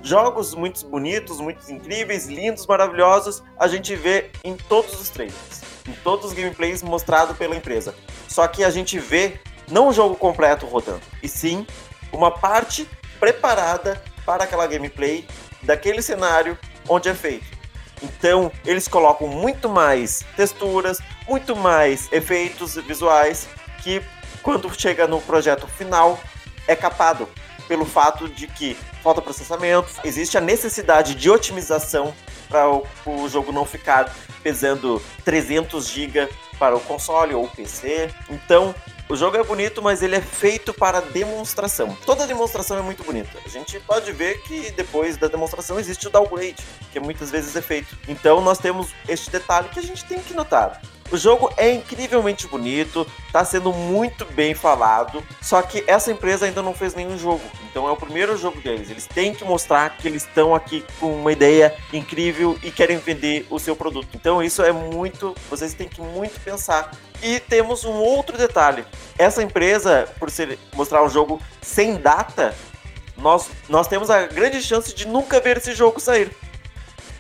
[0.02, 5.92] Jogos muito bonitos, muito incríveis, lindos, maravilhosos, a gente vê em todos os trailers, em
[6.02, 7.94] todos os gameplays mostrados pela empresa.
[8.30, 9.38] Só que a gente vê
[9.70, 11.66] não o jogo completo rodando, e sim
[12.12, 12.88] uma parte
[13.20, 15.28] preparada para aquela gameplay
[15.64, 17.58] daquele cenário onde é feito.
[18.02, 23.48] Então, eles colocam muito mais texturas, muito mais efeitos visuais
[23.82, 24.02] que
[24.44, 26.20] quando chega no projeto final
[26.68, 27.28] é capado
[27.68, 32.14] pelo fato de que falta processamento, existe a necessidade de otimização
[32.48, 38.10] para o, o jogo não ficar pesando 300 GB para o console ou PC.
[38.30, 38.74] Então,
[39.10, 41.98] o jogo é bonito, mas ele é feito para demonstração.
[42.06, 43.40] Toda demonstração é muito bonita.
[43.46, 46.58] A gente pode ver que depois da demonstração existe o downgrade,
[46.92, 47.98] que muitas vezes é feito.
[48.08, 50.82] Então nós temos este detalhe que a gente tem que notar.
[51.10, 56.62] O jogo é incrivelmente bonito, está sendo muito bem falado, só que essa empresa ainda
[56.62, 57.42] não fez nenhum jogo.
[57.70, 58.90] Então é o primeiro jogo deles.
[58.90, 63.48] Eles têm que mostrar que eles estão aqui com uma ideia incrível e querem vender
[63.50, 64.10] o seu produto.
[64.16, 66.92] Então isso é muito, vocês têm que muito pensar.
[67.24, 68.84] E temos um outro detalhe.
[69.18, 72.54] Essa empresa, por ser, mostrar um jogo sem data,
[73.16, 76.30] nós, nós temos a grande chance de nunca ver esse jogo sair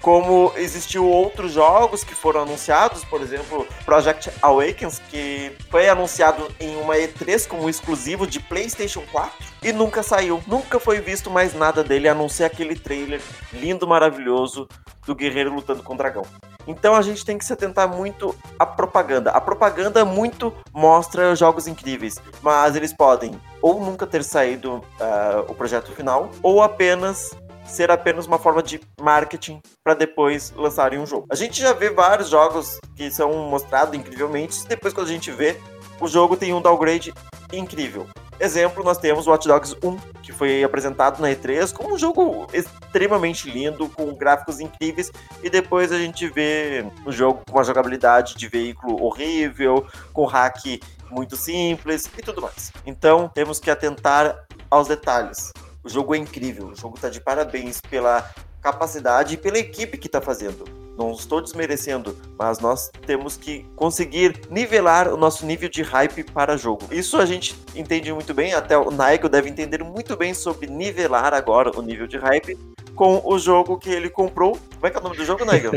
[0.01, 6.75] como existiu outros jogos que foram anunciados, por exemplo, Project Awakens, que foi anunciado em
[6.77, 9.33] uma E3 como exclusivo de PlayStation 4
[9.63, 10.41] e nunca saiu.
[10.47, 14.67] Nunca foi visto mais nada dele a não ser aquele trailer lindo, maravilhoso
[15.05, 16.25] do guerreiro lutando com o dragão.
[16.67, 19.31] Então a gente tem que se atentar muito à propaganda.
[19.31, 25.55] A propaganda muito mostra jogos incríveis, mas eles podem ou nunca ter saído uh, o
[25.55, 27.31] projeto final, ou apenas
[27.67, 31.27] ser apenas uma forma de marketing para depois lançarem um jogo.
[31.29, 35.31] A gente já vê vários jogos que são mostrados incrivelmente, e depois quando a gente
[35.31, 35.59] vê,
[35.99, 37.13] o jogo tem um downgrade
[37.51, 38.07] incrível.
[38.39, 43.49] Exemplo, nós temos Watch Dogs 1, que foi apresentado na E3 como um jogo extremamente
[43.49, 48.47] lindo, com gráficos incríveis, e depois a gente vê um jogo com uma jogabilidade de
[48.47, 52.71] veículo horrível, com hack muito simples e tudo mais.
[52.85, 55.51] Então, temos que atentar aos detalhes.
[55.83, 58.29] O jogo é incrível, o jogo tá de parabéns pela
[58.61, 60.65] capacidade e pela equipe que tá fazendo.
[60.97, 66.57] Não estou desmerecendo, mas nós temos que conseguir nivelar o nosso nível de hype para
[66.57, 66.87] jogo.
[66.91, 71.35] Isso a gente entende muito bem, até o Nigel deve entender muito bem sobre nivelar
[71.35, 72.57] agora o nível de hype,
[72.95, 74.57] com o jogo que ele comprou.
[74.73, 75.71] Como é que é o nome do jogo, Nigel?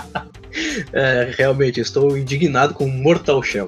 [0.94, 3.66] é, realmente, estou indignado com Mortal Shell.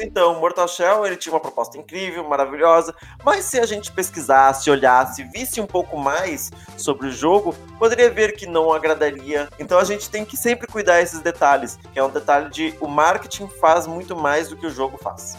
[0.00, 5.24] Então, Mortal Shell, ele tinha uma proposta incrível, maravilhosa, mas se a gente pesquisasse, olhasse,
[5.24, 9.48] visse um pouco mais sobre o jogo, poderia ver que não agradaria.
[9.58, 12.86] Então a gente tem que sempre cuidar desses detalhes, que é um detalhe de o
[12.86, 15.36] marketing faz muito mais do que o jogo faz.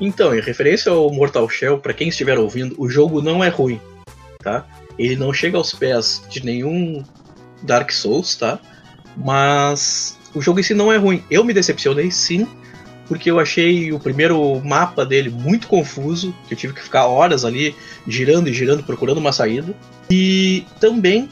[0.00, 3.80] Então, em referência ao Mortal Shell, para quem estiver ouvindo, o jogo não é ruim,
[4.42, 4.66] tá?
[4.98, 7.02] Ele não chega aos pés de nenhum
[7.62, 8.58] Dark Souls, tá?
[9.16, 11.24] Mas o jogo em si não é ruim.
[11.30, 12.46] Eu me decepcionei sim
[13.08, 17.44] porque eu achei o primeiro mapa dele muito confuso, que eu tive que ficar horas
[17.44, 17.74] ali
[18.06, 19.74] girando e girando procurando uma saída.
[20.10, 21.28] E também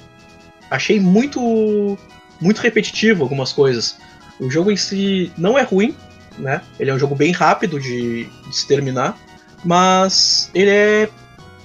[0.70, 1.98] achei muito
[2.40, 3.96] muito repetitivo algumas coisas.
[4.40, 5.94] O jogo em si não é ruim,
[6.38, 6.60] né?
[6.78, 9.16] Ele é um jogo bem rápido de, de se terminar,
[9.64, 11.08] mas ele é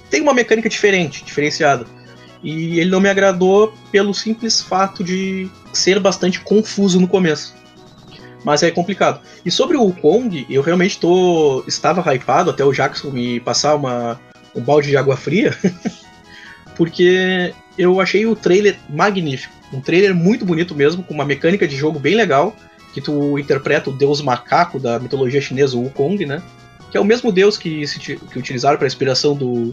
[0.08, 1.86] tem uma mecânica diferente, diferenciada.
[2.42, 7.59] E ele não me agradou pelo simples fato de ser bastante confuso no começo
[8.44, 9.20] mas é complicado.
[9.44, 14.20] E sobre o Kong, eu realmente tô, estava hypado até o Jackson me passar uma,
[14.54, 15.56] um balde de água fria,
[16.76, 19.54] porque eu achei o trailer magnífico.
[19.72, 22.56] Um trailer muito bonito mesmo, com uma mecânica de jogo bem legal,
[22.92, 26.42] que tu interpreta o deus macaco da mitologia chinesa, o Wukong, né?
[26.90, 29.72] Que é o mesmo deus que, que utilizaram para inspiração do,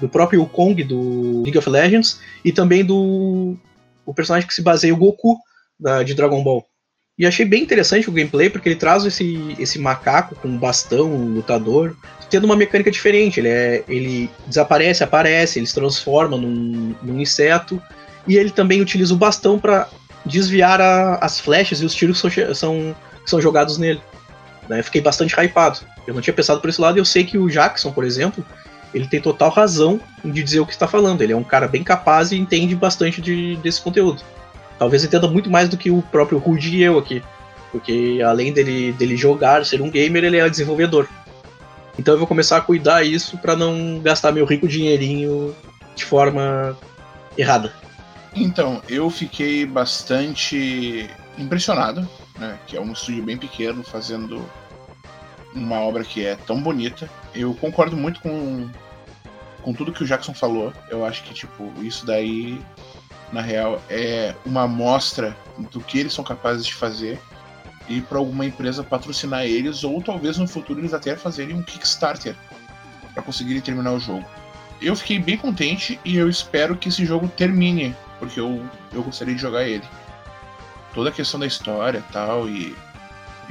[0.00, 3.56] do próprio Wukong do League of Legends e também do
[4.04, 5.38] o personagem que se baseia o Goku
[5.78, 6.64] da, de Dragon Ball.
[7.18, 11.96] E achei bem interessante o gameplay, porque ele traz esse, esse macaco com bastão, lutador,
[12.30, 13.40] tendo uma mecânica diferente.
[13.40, 17.82] Ele, é, ele desaparece, aparece, ele se transforma num, num inseto,
[18.26, 19.88] e ele também utiliza o bastão para
[20.24, 24.00] desviar a, as flechas e os tiros que são, são, que são jogados nele.
[24.68, 24.80] Né?
[24.82, 25.80] Fiquei bastante hypado.
[26.06, 28.46] Eu não tinha pensado por esse lado, e eu sei que o Jackson, por exemplo,
[28.94, 31.20] ele tem total razão de dizer o que está falando.
[31.22, 34.22] Ele é um cara bem capaz e entende bastante de, desse conteúdo.
[34.78, 37.22] Talvez entenda muito mais do que o próprio Rudy e eu aqui.
[37.72, 41.08] Porque além dele, dele jogar, ser um gamer, ele é desenvolvedor.
[41.98, 45.54] Então eu vou começar a cuidar isso para não gastar meu rico dinheirinho
[45.96, 46.76] de forma
[47.36, 47.72] errada.
[48.34, 52.58] Então, eu fiquei bastante impressionado, né?
[52.66, 54.44] Que é um estúdio bem pequeno fazendo
[55.54, 57.10] uma obra que é tão bonita.
[57.34, 58.68] Eu concordo muito com,
[59.62, 60.72] com tudo que o Jackson falou.
[60.88, 62.60] Eu acho que, tipo, isso daí
[63.32, 65.36] na real, é uma amostra
[65.70, 67.20] do que eles são capazes de fazer
[67.88, 72.34] e para alguma empresa patrocinar eles, ou talvez no futuro eles até fazerem um Kickstarter
[73.14, 74.24] para conseguirem terminar o jogo.
[74.80, 79.34] Eu fiquei bem contente e eu espero que esse jogo termine, porque eu, eu gostaria
[79.34, 79.84] de jogar ele.
[80.94, 82.76] Toda a questão da história tal, e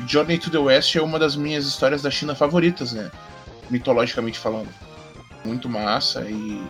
[0.05, 3.11] Journey to the West é uma das minhas histórias da China favoritas, né?
[3.69, 4.69] Mitologicamente falando.
[5.43, 6.63] Muito massa e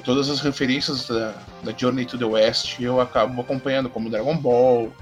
[0.00, 4.92] todas as referências da, da Journey to the West eu acabo acompanhando, como Dragon Ball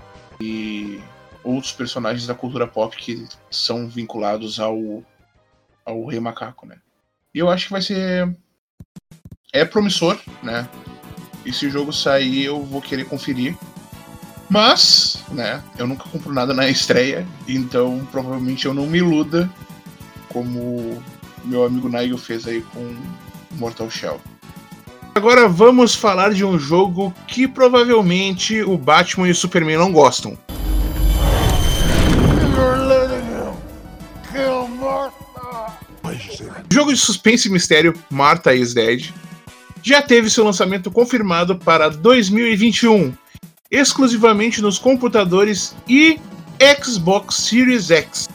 [0.40, 1.00] e
[1.42, 5.02] outros personagens da cultura pop que são vinculados ao,
[5.84, 6.76] ao Rei Macaco, né?
[7.34, 8.36] E eu acho que vai ser.
[9.52, 10.68] É promissor, né?
[11.44, 13.56] E se o jogo sair, eu vou querer conferir.
[14.50, 19.48] Mas, né, eu nunca compro nada na estreia, então provavelmente eu não me iluda
[20.30, 21.02] como
[21.44, 22.96] meu amigo Nigel fez aí com
[23.52, 24.20] Mortal Shell.
[25.18, 30.38] Agora vamos falar de um jogo que provavelmente o Batman e o Superman não gostam.
[36.70, 39.10] O jogo de suspense e mistério Martha is Dead
[39.82, 43.12] já teve seu lançamento confirmado para 2021,
[43.72, 46.20] exclusivamente nos computadores e
[46.80, 48.28] Xbox Series X.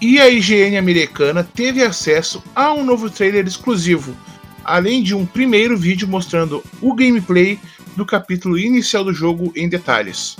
[0.00, 4.16] E a IGN americana teve acesso a um novo trailer exclusivo
[4.64, 7.58] além de um primeiro vídeo mostrando o gameplay
[7.96, 10.36] do capítulo inicial do jogo em detalhes.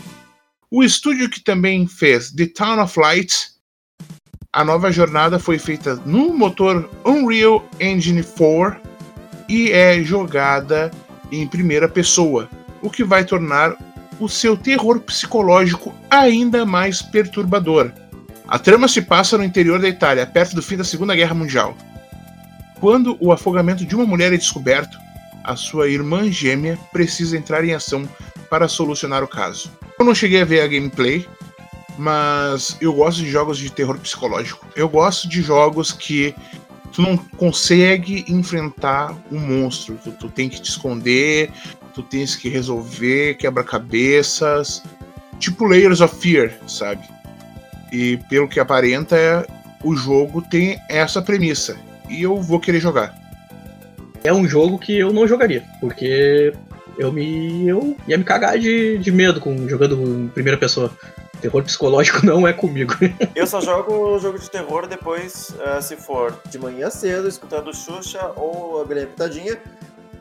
[0.70, 3.34] O estúdio que também fez The Town of Light,
[4.52, 8.80] a nova jornada foi feita no motor Unreal Engine 4
[9.48, 10.90] e é jogada
[11.32, 12.48] em primeira pessoa,
[12.82, 13.76] o que vai tornar
[14.20, 17.90] o seu terror psicológico ainda mais perturbador.
[18.46, 21.76] A trama se passa no interior da Itália, perto do fim da Segunda Guerra Mundial.
[22.80, 24.98] Quando o afogamento de uma mulher é descoberto,
[25.44, 28.08] a sua irmã gêmea precisa entrar em ação
[28.48, 29.70] para solucionar o caso.
[29.98, 31.28] Eu não cheguei a ver a gameplay,
[31.98, 34.66] mas eu gosto de jogos de terror psicológico.
[34.74, 36.34] Eu gosto de jogos que
[36.90, 41.50] tu não consegue enfrentar um monstro, tu, tu tem que te esconder,
[41.94, 44.82] tu tens que resolver quebra-cabeças,
[45.38, 47.06] tipo Layers of Fear, sabe?
[47.92, 49.46] E pelo que aparenta,
[49.84, 51.76] o jogo tem essa premissa
[52.10, 53.14] e eu vou querer jogar.
[54.22, 56.52] É um jogo que eu não jogaria, porque
[56.98, 57.66] eu me.
[57.66, 60.90] eu ia me cagar de, de medo com jogando em primeira pessoa.
[61.40, 62.94] Terror psicológico não é comigo.
[63.34, 68.32] Eu só jogo jogo de terror depois, uh, se for de manhã cedo, escutando Xuxa
[68.36, 69.58] ou a Bela Pitadinha.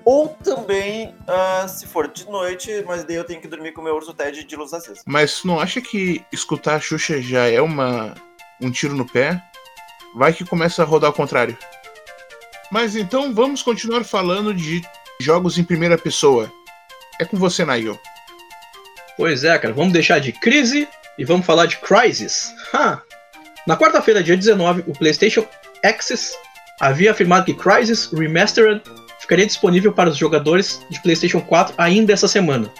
[0.05, 3.83] Ou também, uh, se for de noite, mas daí eu tenho que dormir com o
[3.83, 5.01] meu urso Ted de luz acesa.
[5.05, 8.15] Mas não acha que escutar a Xuxa já é uma
[8.61, 9.41] um tiro no pé?
[10.15, 11.57] Vai que começa a rodar ao contrário.
[12.71, 14.81] Mas então vamos continuar falando de
[15.19, 16.51] jogos em primeira pessoa.
[17.19, 17.99] É com você, Nigel.
[19.17, 19.73] Pois é, cara.
[19.73, 22.53] Vamos deixar de crise e vamos falar de Crysis.
[22.73, 23.01] Ha!
[23.67, 25.45] Na quarta-feira, dia 19, o PlayStation
[25.83, 26.33] Access
[26.79, 28.81] havia afirmado que Crysis Remastered
[29.19, 32.71] ficaria disponível para os jogadores de PlayStation 4 ainda essa semana.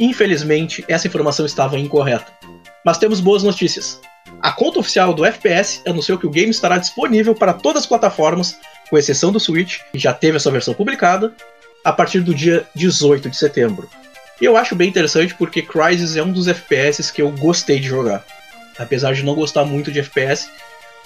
[0.00, 2.26] Infelizmente, essa informação estava incorreta.
[2.84, 4.00] Mas temos boas notícias.
[4.42, 8.58] A conta oficial do FPS anunciou que o game estará disponível para todas as plataformas,
[8.88, 11.34] com exceção do Switch, que já teve a sua versão publicada,
[11.84, 13.88] a partir do dia 18 de setembro.
[14.40, 17.88] E eu acho bem interessante porque Crysis é um dos FPS que eu gostei de
[17.88, 18.24] jogar.
[18.78, 20.50] Apesar de não gostar muito de FPS,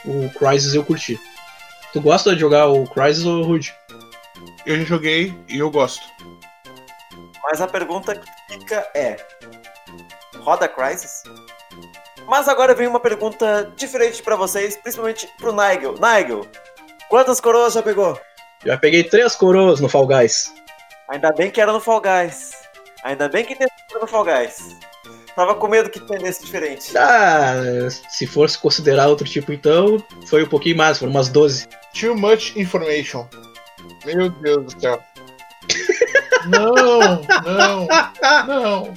[0.05, 1.19] o Crysis eu curti.
[1.93, 3.75] Tu gosta de jogar o Crysis ou Rude?
[4.67, 6.03] Eu já joguei e eu gosto.
[7.43, 9.17] Mas a pergunta que fica é:
[10.39, 11.23] roda Crysis?
[12.27, 15.95] Mas agora vem uma pergunta diferente para vocês, principalmente pro Nigel.
[15.95, 16.47] Nigel,
[17.11, 18.19] quantas coroas já pegou?
[18.65, 20.55] Já peguei três coroas no Fall Guys.
[21.09, 22.53] Ainda bem que era no Fall Guys.
[23.03, 23.69] Ainda bem que tem
[24.01, 24.77] no Fall Guys.
[25.35, 26.97] Tava com medo que tendesse diferente.
[26.97, 27.55] Ah,
[28.09, 31.69] se fosse considerar outro tipo então, foi um pouquinho mais, foram umas 12.
[31.99, 33.27] Too much information.
[34.05, 35.03] Meu Deus do céu.
[36.47, 38.95] não, não, não.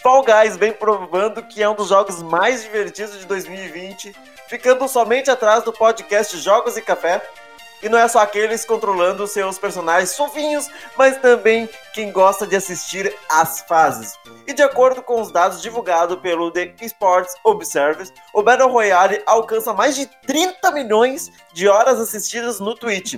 [0.00, 4.14] Fall Guys vem provando que é um dos jogos mais divertidos de 2020,
[4.48, 7.22] ficando somente atrás do podcast Jogos e Café.
[7.80, 13.14] E não é só aqueles controlando seus personagens fofinhos, mas também quem gosta de assistir
[13.28, 14.14] as fases.
[14.48, 19.72] E de acordo com os dados divulgados pelo The Sports Observer, o Battle Royale alcança
[19.72, 23.14] mais de 30 milhões de horas assistidas no Twitch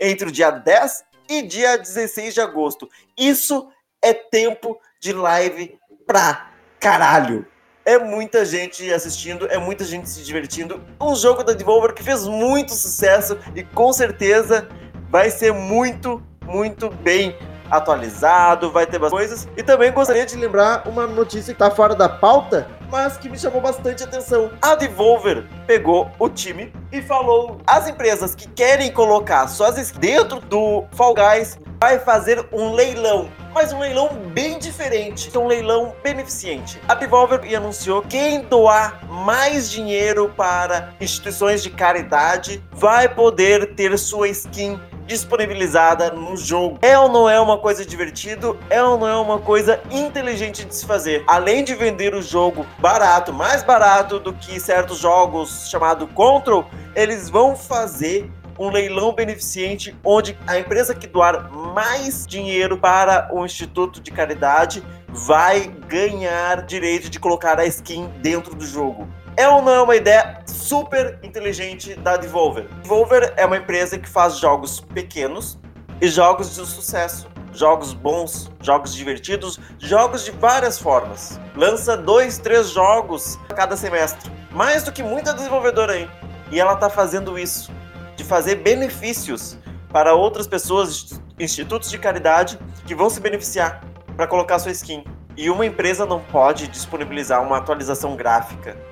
[0.00, 2.90] entre o dia 10 e dia 16 de agosto.
[3.16, 3.68] Isso
[4.02, 7.46] é tempo de live pra caralho.
[7.84, 10.80] É muita gente assistindo, é muita gente se divertindo.
[11.00, 14.68] Um jogo da Devolver que fez muito sucesso e com certeza
[15.10, 17.36] vai ser muito, muito bem
[17.68, 19.48] atualizado, vai ter bastante coisas.
[19.56, 23.38] E também gostaria de lembrar uma notícia que tá fora da pauta, mas que me
[23.38, 24.52] chamou bastante atenção.
[24.60, 30.84] A Devolver pegou o time e falou: as empresas que querem colocar suas dentro do
[30.92, 36.80] Fall Guys vai fazer um leilão mas um leilão bem diferente, um leilão beneficente.
[36.88, 43.98] A Devolver anunciou que quem doar mais dinheiro para instituições de caridade vai poder ter
[43.98, 46.78] sua skin disponibilizada no jogo.
[46.82, 48.58] É ou não é uma coisa divertido?
[48.70, 51.24] É ou não é uma coisa inteligente de se fazer?
[51.26, 57.28] Além de vender o jogo barato, mais barato do que certos jogos chamado Control, eles
[57.28, 64.00] vão fazer um leilão beneficente onde a empresa que doar mais dinheiro para o instituto
[64.00, 69.08] de caridade vai ganhar direito de colocar a skin dentro do jogo.
[69.34, 72.68] É ou não é uma ideia super inteligente da Devolver?
[72.82, 75.58] Devolver é uma empresa que faz jogos pequenos
[76.02, 77.28] e jogos de sucesso.
[77.54, 81.40] Jogos bons, jogos divertidos, jogos de várias formas.
[81.56, 84.30] Lança dois, três jogos a cada semestre.
[84.50, 86.10] Mais do que muita desenvolvedora aí.
[86.50, 87.72] E ela está fazendo isso.
[88.16, 89.56] De fazer benefícios
[89.90, 93.82] para outras pessoas, institutos de caridade, que vão se beneficiar
[94.14, 95.04] para colocar sua skin.
[95.38, 98.91] E uma empresa não pode disponibilizar uma atualização gráfica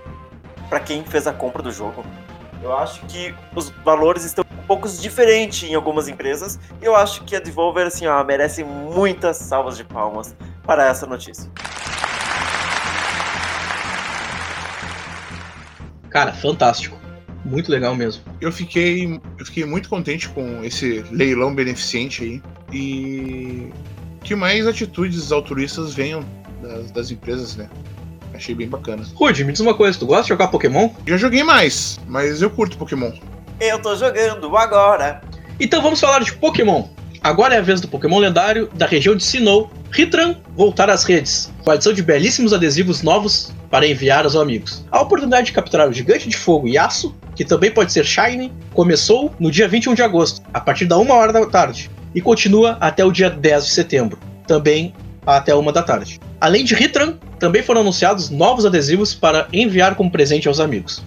[0.71, 2.05] para quem fez a compra do jogo.
[2.63, 6.61] Eu acho que os valores estão um pouco diferentes em algumas empresas.
[6.81, 11.07] E eu acho que a Devolver, assim, ó, merece muitas salvas de palmas para essa
[11.07, 11.51] notícia.
[16.09, 16.99] Cara, fantástico.
[17.45, 18.23] Muito legal mesmo.
[18.41, 22.43] Eu fiquei, eu fiquei muito contente com esse leilão beneficente aí.
[22.73, 23.73] E
[24.23, 26.23] que mais atitudes altruístas venham
[26.63, 27.69] das, das empresas, né?
[28.41, 29.05] Achei bem bacana.
[29.15, 30.89] Rude, me diz uma coisa, tu gosta de jogar Pokémon?
[31.07, 33.13] Já joguei mais, mas eu curto Pokémon.
[33.61, 35.21] Eu tô jogando agora.
[35.61, 36.89] Então vamos falar de Pokémon.
[37.23, 41.53] Agora é a vez do Pokémon lendário da região de Sinnoh, Ritran, voltar às redes,
[41.63, 44.87] com a adição de belíssimos adesivos novos para enviar aos amigos.
[44.91, 49.35] A oportunidade de capturar o gigante de fogo Yasuo, que também pode ser Shiny, começou
[49.39, 53.05] no dia 21 de agosto, a partir da 1 hora da tarde, e continua até
[53.05, 54.95] o dia 10 de setembro, também
[55.27, 56.19] até 1 da tarde.
[56.41, 61.03] Além de Ritran, também foram anunciados novos adesivos para enviar como presente aos amigos.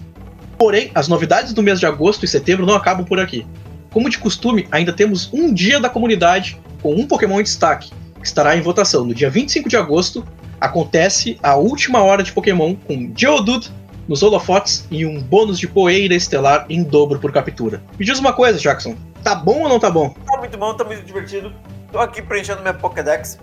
[0.56, 3.44] Porém, as novidades do mês de agosto e setembro não acabam por aqui.
[3.90, 8.26] Como de costume, ainda temos um dia da comunidade com um Pokémon em destaque, que
[8.26, 9.04] estará em votação.
[9.04, 10.24] No dia 25 de agosto,
[10.60, 13.72] acontece a última hora de Pokémon com Geodude
[14.06, 17.82] nos holofotes e um bônus de poeira estelar em dobro por captura.
[17.98, 18.94] Me diz uma coisa, Jackson.
[19.22, 20.14] Tá bom ou não tá bom?
[20.26, 21.52] Tá muito bom, tá muito divertido.
[21.90, 23.38] Tô aqui preenchendo minha Pokédex.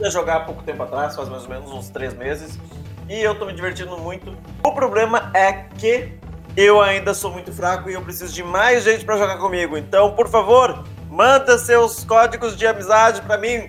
[0.00, 2.58] Eu jogar há pouco tempo atrás, faz mais ou menos uns três meses.
[3.08, 4.34] E eu tô me divertindo muito.
[4.64, 6.12] O problema é que
[6.56, 9.76] eu ainda sou muito fraco e eu preciso de mais gente para jogar comigo.
[9.76, 13.68] Então, por favor, manda seus códigos de amizade para mim.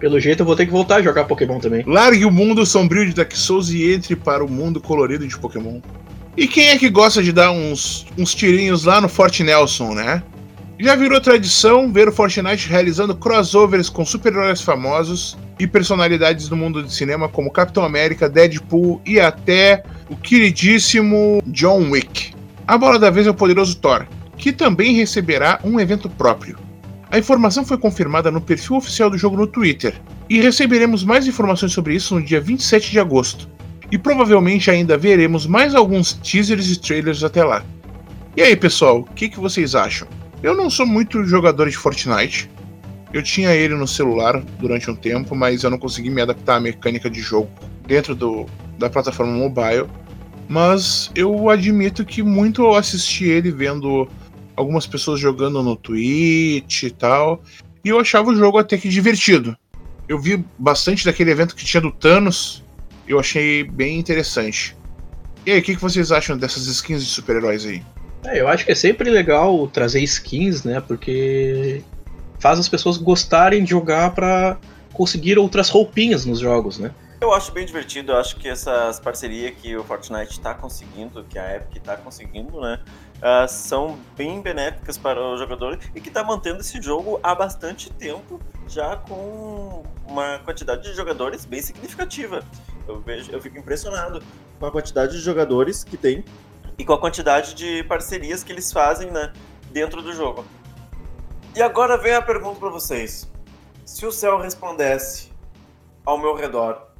[0.00, 1.84] Pelo jeito eu vou ter que voltar a jogar Pokémon também.
[1.86, 5.80] Largue o mundo sombrio de Dark Souls e entre para o mundo colorido de Pokémon.
[6.36, 10.22] E quem é que gosta de dar uns, uns tirinhos lá no Fort Nelson, né?
[10.78, 16.82] Já virou tradição ver o Fortnite realizando crossovers com super-heróis famosos e personalidades do mundo
[16.82, 22.34] de cinema como Capitão América, Deadpool e até o queridíssimo John Wick.
[22.66, 24.06] A bola da vez é o poderoso Thor,
[24.36, 26.58] que também receberá um evento próprio.
[27.10, 29.94] A informação foi confirmada no perfil oficial do jogo no Twitter,
[30.28, 33.46] e receberemos mais informações sobre isso no dia 27 de agosto.
[33.90, 37.62] E provavelmente ainda veremos mais alguns teasers e trailers até lá.
[38.34, 40.08] E aí, pessoal, o que, que vocês acham?
[40.42, 42.50] Eu não sou muito jogador de Fortnite.
[43.12, 46.60] Eu tinha ele no celular durante um tempo, mas eu não consegui me adaptar à
[46.60, 47.48] mecânica de jogo
[47.86, 49.86] dentro do, da plataforma mobile.
[50.48, 54.08] Mas eu admito que muito eu assisti ele vendo
[54.56, 57.40] algumas pessoas jogando no Twitch e tal.
[57.84, 59.56] E eu achava o jogo até que divertido.
[60.08, 62.64] Eu vi bastante daquele evento que tinha do Thanos.
[63.06, 64.76] Eu achei bem interessante.
[65.46, 67.82] E aí, o que, que vocês acham dessas skins de super-heróis aí?
[68.24, 70.80] É, eu acho que é sempre legal trazer skins, né?
[70.80, 71.82] Porque
[72.38, 74.58] faz as pessoas gostarem de jogar para
[74.92, 76.92] conseguir outras roupinhas nos jogos, né?
[77.20, 81.38] Eu acho bem divertido, eu acho que essas parcerias que o Fortnite está conseguindo, que
[81.38, 82.80] a Epic está conseguindo, né,
[83.18, 87.92] uh, são bem benéficas para o jogador e que está mantendo esse jogo há bastante
[87.92, 92.42] tempo, já com uma quantidade de jogadores bem significativa.
[92.88, 94.20] Eu vejo, eu fico impressionado
[94.58, 96.24] com a quantidade de jogadores que tem
[96.78, 99.32] e com a quantidade de parcerias que eles fazem, né,
[99.70, 100.44] dentro do jogo.
[101.54, 103.30] E agora vem a pergunta para vocês:
[103.84, 105.30] se o céu resplandece
[106.04, 106.92] ao meu redor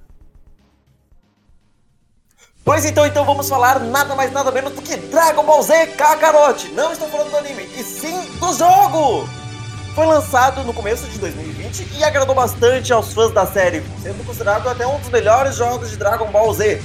[2.65, 6.69] Pois então, então vamos falar nada mais nada menos do que Dragon Ball Z Kakarot.
[6.69, 9.29] Não estou falando do anime, e sim do jogo!
[9.97, 14.69] Foi lançado no começo de 2020 e agradou bastante aos fãs da série, sendo considerado
[14.69, 16.81] até um dos melhores jogos de Dragon Ball Z.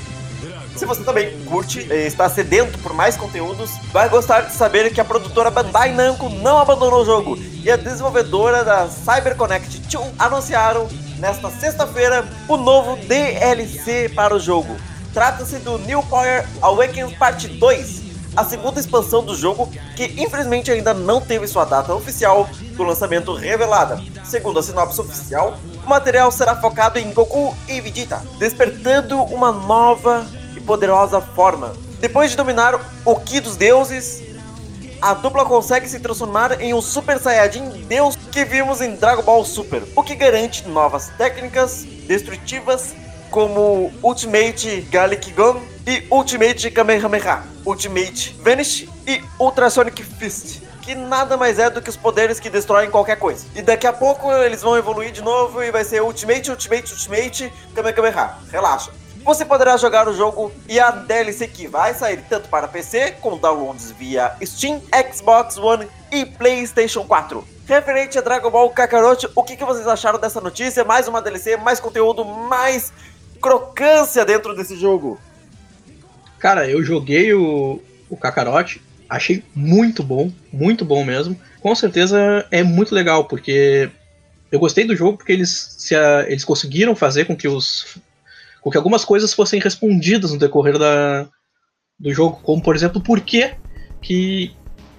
[0.78, 5.02] Se você também curte e está sedento por mais conteúdos, vai gostar de saber que
[5.02, 10.88] a produtora Bandai Namco não abandonou o jogo e a desenvolvedora da CyberConnect 2 anunciaram
[11.18, 14.78] nesta sexta-feira o novo DLC para o jogo.
[15.16, 18.04] Trata-se do New Power Awakens Parte 2,
[18.36, 23.34] a segunda expansão do jogo que infelizmente ainda não teve sua data oficial do lançamento
[23.34, 24.00] revelada.
[24.24, 30.24] Segundo a sinopse oficial, o material será focado em Goku e Vegeta, despertando uma nova
[30.68, 31.74] poderosa forma.
[32.00, 34.22] Depois de dominar o Ki dos deuses,
[35.02, 39.46] a dupla consegue se transformar em um Super Saiyajin Deus que vimos em Dragon Ball
[39.46, 42.94] Super, o que garante novas técnicas destrutivas
[43.32, 50.62] como Ultimate Gallic Gun e Ultimate Kamehameha, Ultimate Vanish e Ultrasonic Fist.
[50.82, 53.46] Que nada mais é do que os poderes que destroem qualquer coisa.
[53.56, 57.54] E daqui a pouco eles vão evoluir de novo e vai ser Ultimate, Ultimate, Ultimate,
[57.76, 58.36] Kamehameha.
[58.50, 58.92] Relaxa.
[59.28, 63.38] Você poderá jogar o jogo e a DLC que vai sair tanto para PC, com
[63.38, 64.82] downloads via Steam,
[65.14, 67.46] Xbox One e PlayStation 4.
[67.68, 70.86] Referente a Dragon Ball Kakarot, o que, que vocês acharam dessa notícia?
[70.86, 72.94] Mais uma DLC, mais conteúdo, mais
[73.42, 75.20] crocância dentro desse jogo.
[76.40, 81.38] Cara, eu joguei o, o Kakarot, achei muito bom, muito bom mesmo.
[81.60, 83.90] Com certeza é muito legal, porque
[84.50, 85.94] eu gostei do jogo porque eles, se
[86.28, 87.98] eles conseguiram fazer com que os
[88.62, 91.28] com que algumas coisas fossem respondidas no decorrer da,
[92.00, 93.54] do jogo, como por exemplo, por que
[94.02, 94.52] que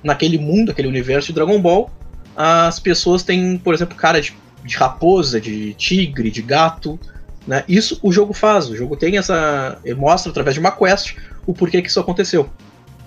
[0.03, 1.91] naquele mundo, aquele universo de Dragon Ball,
[2.37, 4.35] as pessoas têm, por exemplo, cara de,
[4.65, 6.99] de raposa, de tigre, de gato,
[7.47, 7.65] né?
[7.67, 9.79] Isso o jogo faz, o jogo tem essa.
[9.97, 12.51] mostra através de uma quest o porquê que isso aconteceu.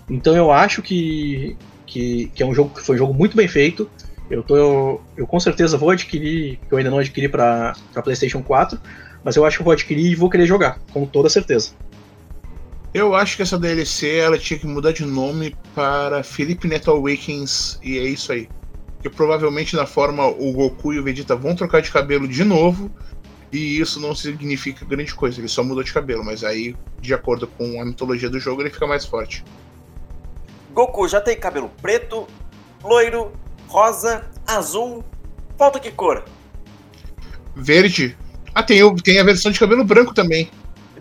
[0.09, 3.47] Então eu acho que, que, que é um jogo que foi um jogo muito bem
[3.47, 3.89] feito.
[4.29, 8.41] Eu, tô, eu, eu com certeza vou adquirir, que eu ainda não adquiri para PlayStation
[8.41, 8.79] 4,
[9.23, 11.71] mas eu acho que vou adquirir e vou querer jogar, com toda certeza.
[12.93, 17.79] Eu acho que essa DLC ela tinha que mudar de nome para Felipe Neto Awakens
[17.81, 18.49] e é isso aí.
[19.01, 22.91] Que provavelmente na forma o Goku e o Vegeta vão trocar de cabelo de novo
[23.51, 27.47] e isso não significa grande coisa, ele só muda de cabelo, mas aí, de acordo
[27.47, 29.43] com a mitologia do jogo, ele fica mais forte.
[30.73, 32.27] Goku já tem cabelo preto,
[32.81, 33.33] loiro,
[33.67, 35.03] rosa, azul.
[35.57, 36.23] Falta que cor?
[37.55, 38.17] Verde.
[38.53, 40.49] Ah, tem, o- tem a versão de cabelo branco também.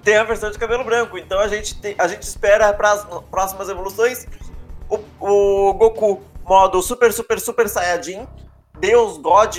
[0.02, 3.04] Tem a versão de cabelo branco, então a gente, tem- a gente espera para as
[3.30, 4.26] próximas evoluções
[4.88, 8.26] o, o Goku modo Super Super Super Saiyajin,
[8.78, 9.56] Deus God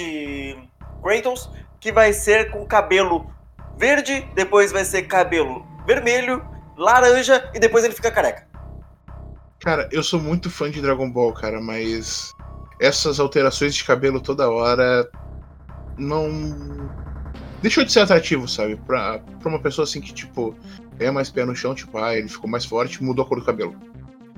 [1.03, 3.31] Kratos, que vai ser com cabelo
[3.77, 6.43] verde, depois vai ser cabelo vermelho,
[6.75, 8.47] laranja e depois ele fica careca.
[9.59, 12.31] Cara, eu sou muito fã de Dragon Ball, cara, mas
[12.79, 15.07] essas alterações de cabelo toda hora
[15.97, 16.89] não.
[17.61, 18.75] Deixou de ser atrativo, sabe?
[18.87, 20.55] Pra, pra uma pessoa assim que, tipo,
[20.99, 23.45] é mais pé no chão, tipo, ah, ele ficou mais forte, mudou a cor do
[23.45, 23.75] cabelo.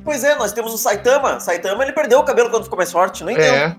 [0.03, 1.39] Pois é, nós temos o Saitama.
[1.39, 3.45] Saitama ele perdeu o cabelo quando ficou mais forte, nem deu.
[3.45, 3.75] É.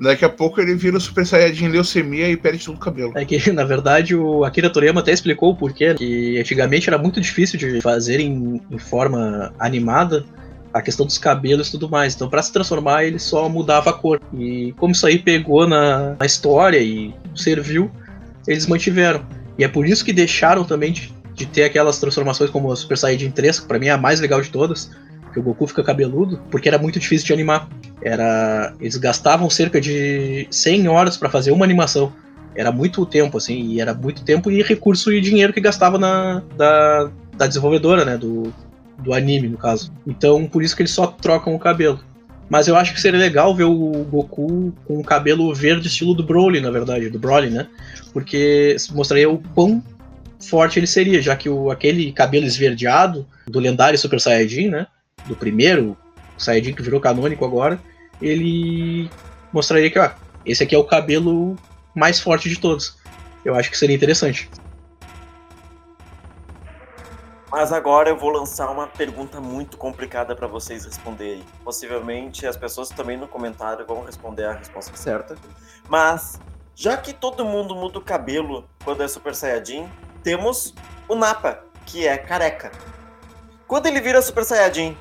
[0.00, 3.12] Daqui a pouco ele vira o Super Saiyajin leucemia e perde todo o cabelo.
[3.14, 7.20] É que, na verdade, o Akira Toriyama até explicou o porquê, que antigamente era muito
[7.20, 10.24] difícil de fazer em, em forma animada
[10.72, 12.14] a questão dos cabelos e tudo mais.
[12.14, 14.20] Então, pra se transformar, ele só mudava a cor.
[14.32, 17.90] E como isso aí pegou na, na história e serviu,
[18.46, 19.24] eles mantiveram.
[19.58, 22.98] E é por isso que deixaram também de, de ter aquelas transformações como a Super
[22.98, 24.90] Saiyajin 3, que pra mim é a mais legal de todas,
[25.32, 27.68] que o Goku fica cabeludo, porque era muito difícil de animar.
[28.00, 32.12] Era, eles gastavam cerca de 100 horas pra fazer uma animação.
[32.56, 36.40] Era muito tempo, assim, e era muito tempo e recurso e dinheiro que gastava na
[36.56, 38.52] da, da desenvolvedora, né, do,
[38.98, 39.92] do anime, no caso.
[40.06, 42.00] Então, por isso que eles só trocam o cabelo.
[42.54, 46.22] Mas eu acho que seria legal ver o Goku com o cabelo verde, estilo do
[46.22, 47.66] Broly, na verdade, do Broly, né?
[48.12, 49.82] Porque mostraria o quão
[50.38, 54.86] forte ele seria, já que o, aquele cabelo esverdeado do lendário Super Saiyajin, né?
[55.26, 55.96] Do primeiro
[56.38, 57.76] Saiyajin que virou canônico agora,
[58.22, 59.10] ele
[59.52, 60.10] mostraria que, ó,
[60.46, 61.56] esse aqui é o cabelo
[61.92, 62.96] mais forte de todos.
[63.44, 64.48] Eu acho que seria interessante.
[67.56, 71.44] Mas agora eu vou lançar uma pergunta muito complicada para vocês responderem.
[71.62, 75.36] Possivelmente as pessoas também no comentário vão responder a resposta certa.
[75.88, 76.40] Mas,
[76.74, 79.88] já que todo mundo muda o cabelo quando é Super Saiyajin,
[80.24, 80.74] temos
[81.06, 82.72] o Nappa, que é careca.
[83.68, 84.96] Quando ele vira Super Saiyajin,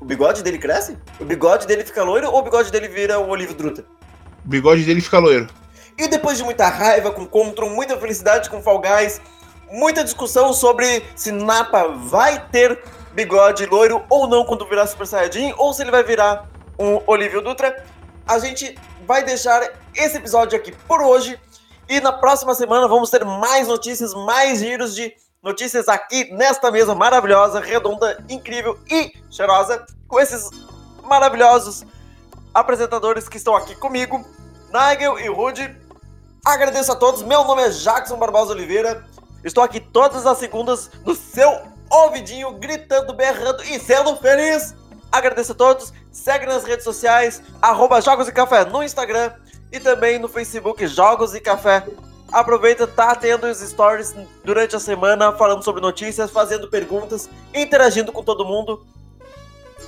[0.00, 0.98] o bigode dele cresce?
[1.20, 3.84] O bigode dele fica loiro ou o bigode dele vira o Olivo Druta?
[4.44, 5.46] O bigode dele fica loiro.
[5.96, 9.20] E depois de muita raiva com Contron, muita felicidade com Fall Guys,
[9.70, 15.54] muita discussão sobre se Nappa vai ter bigode loiro ou não quando virar Super Saiyajin,
[15.56, 16.48] ou se ele vai virar
[16.78, 17.84] um Olívio Dutra,
[18.26, 19.62] a gente vai deixar
[19.94, 21.38] esse episódio aqui por hoje.
[21.88, 26.94] E na próxima semana vamos ter mais notícias, mais giros de notícias aqui nesta mesa
[26.94, 30.48] maravilhosa, redonda, incrível e cheirosa, com esses
[31.02, 31.84] maravilhosos
[32.54, 34.24] apresentadores que estão aqui comigo,
[34.72, 35.76] Nigel e Rude.
[36.44, 37.22] Agradeço a todos.
[37.22, 39.04] Meu nome é Jackson Barbosa Oliveira.
[39.44, 44.74] Estou aqui todas as segundas no seu ouvidinho, gritando, berrando e sendo feliz.
[45.12, 45.92] Agradeço a todos.
[46.10, 49.32] Segue nas redes sociais, arroba Jogos e Café no Instagram
[49.70, 51.86] e também no Facebook Jogos e Café.
[52.32, 54.14] Aproveita, tá tendo os stories
[54.44, 58.84] durante a semana, falando sobre notícias, fazendo perguntas, interagindo com todo mundo.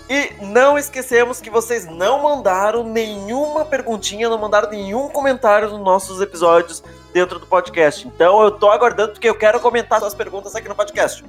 [0.09, 6.20] E não esquecemos que vocês não mandaram nenhuma perguntinha, não mandaram nenhum comentário nos nossos
[6.20, 6.82] episódios
[7.12, 8.07] dentro do podcast.
[8.07, 11.24] Então eu tô aguardando porque eu quero comentar suas perguntas aqui no podcast.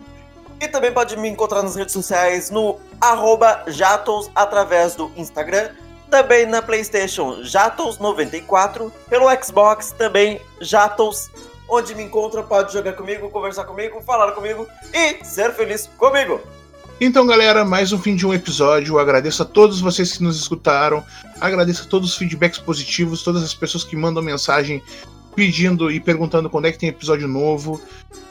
[0.59, 2.79] E também pode me encontrar nas redes sociais no
[3.67, 5.69] Jatos através do Instagram.
[6.09, 8.91] Também na Playstation Jatos94.
[9.09, 11.29] Pelo Xbox também Jatos.
[11.69, 16.41] Onde me encontra, pode jogar comigo, conversar comigo, falar comigo e ser feliz comigo.
[16.99, 18.97] Então, galera, mais um fim de um episódio.
[18.97, 21.03] Agradeço a todos vocês que nos escutaram.
[21.39, 24.81] Agradeço a todos os feedbacks positivos, todas as pessoas que mandam mensagem
[25.35, 27.79] pedindo e perguntando quando é que tem episódio novo.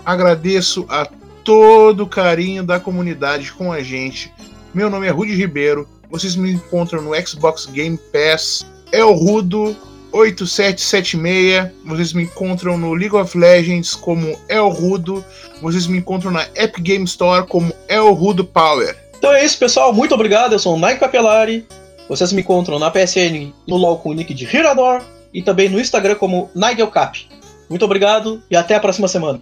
[0.04, 1.06] Agradeço a
[1.44, 4.32] todo o carinho da comunidade com a gente.
[4.74, 5.88] Meu nome é Rudy Ribeiro.
[6.10, 8.66] Vocês me encontram no Xbox Game Pass.
[8.90, 9.76] É o Rudo
[10.16, 11.70] 8776.
[11.84, 15.24] Vocês me encontram no League of Legends como El Rudo.
[15.60, 18.96] Vocês me encontram na Epic Game Store como El Rudo Power.
[19.18, 19.92] Então é isso, pessoal.
[19.92, 20.52] Muito obrigado.
[20.52, 21.66] Eu sou o Nike Capelari.
[22.08, 25.02] Vocês me encontram na PSN no LOL com o nick de Hirador
[25.34, 27.28] e também no Instagram como NigelCap.
[27.68, 29.40] Muito obrigado e até a próxima semana.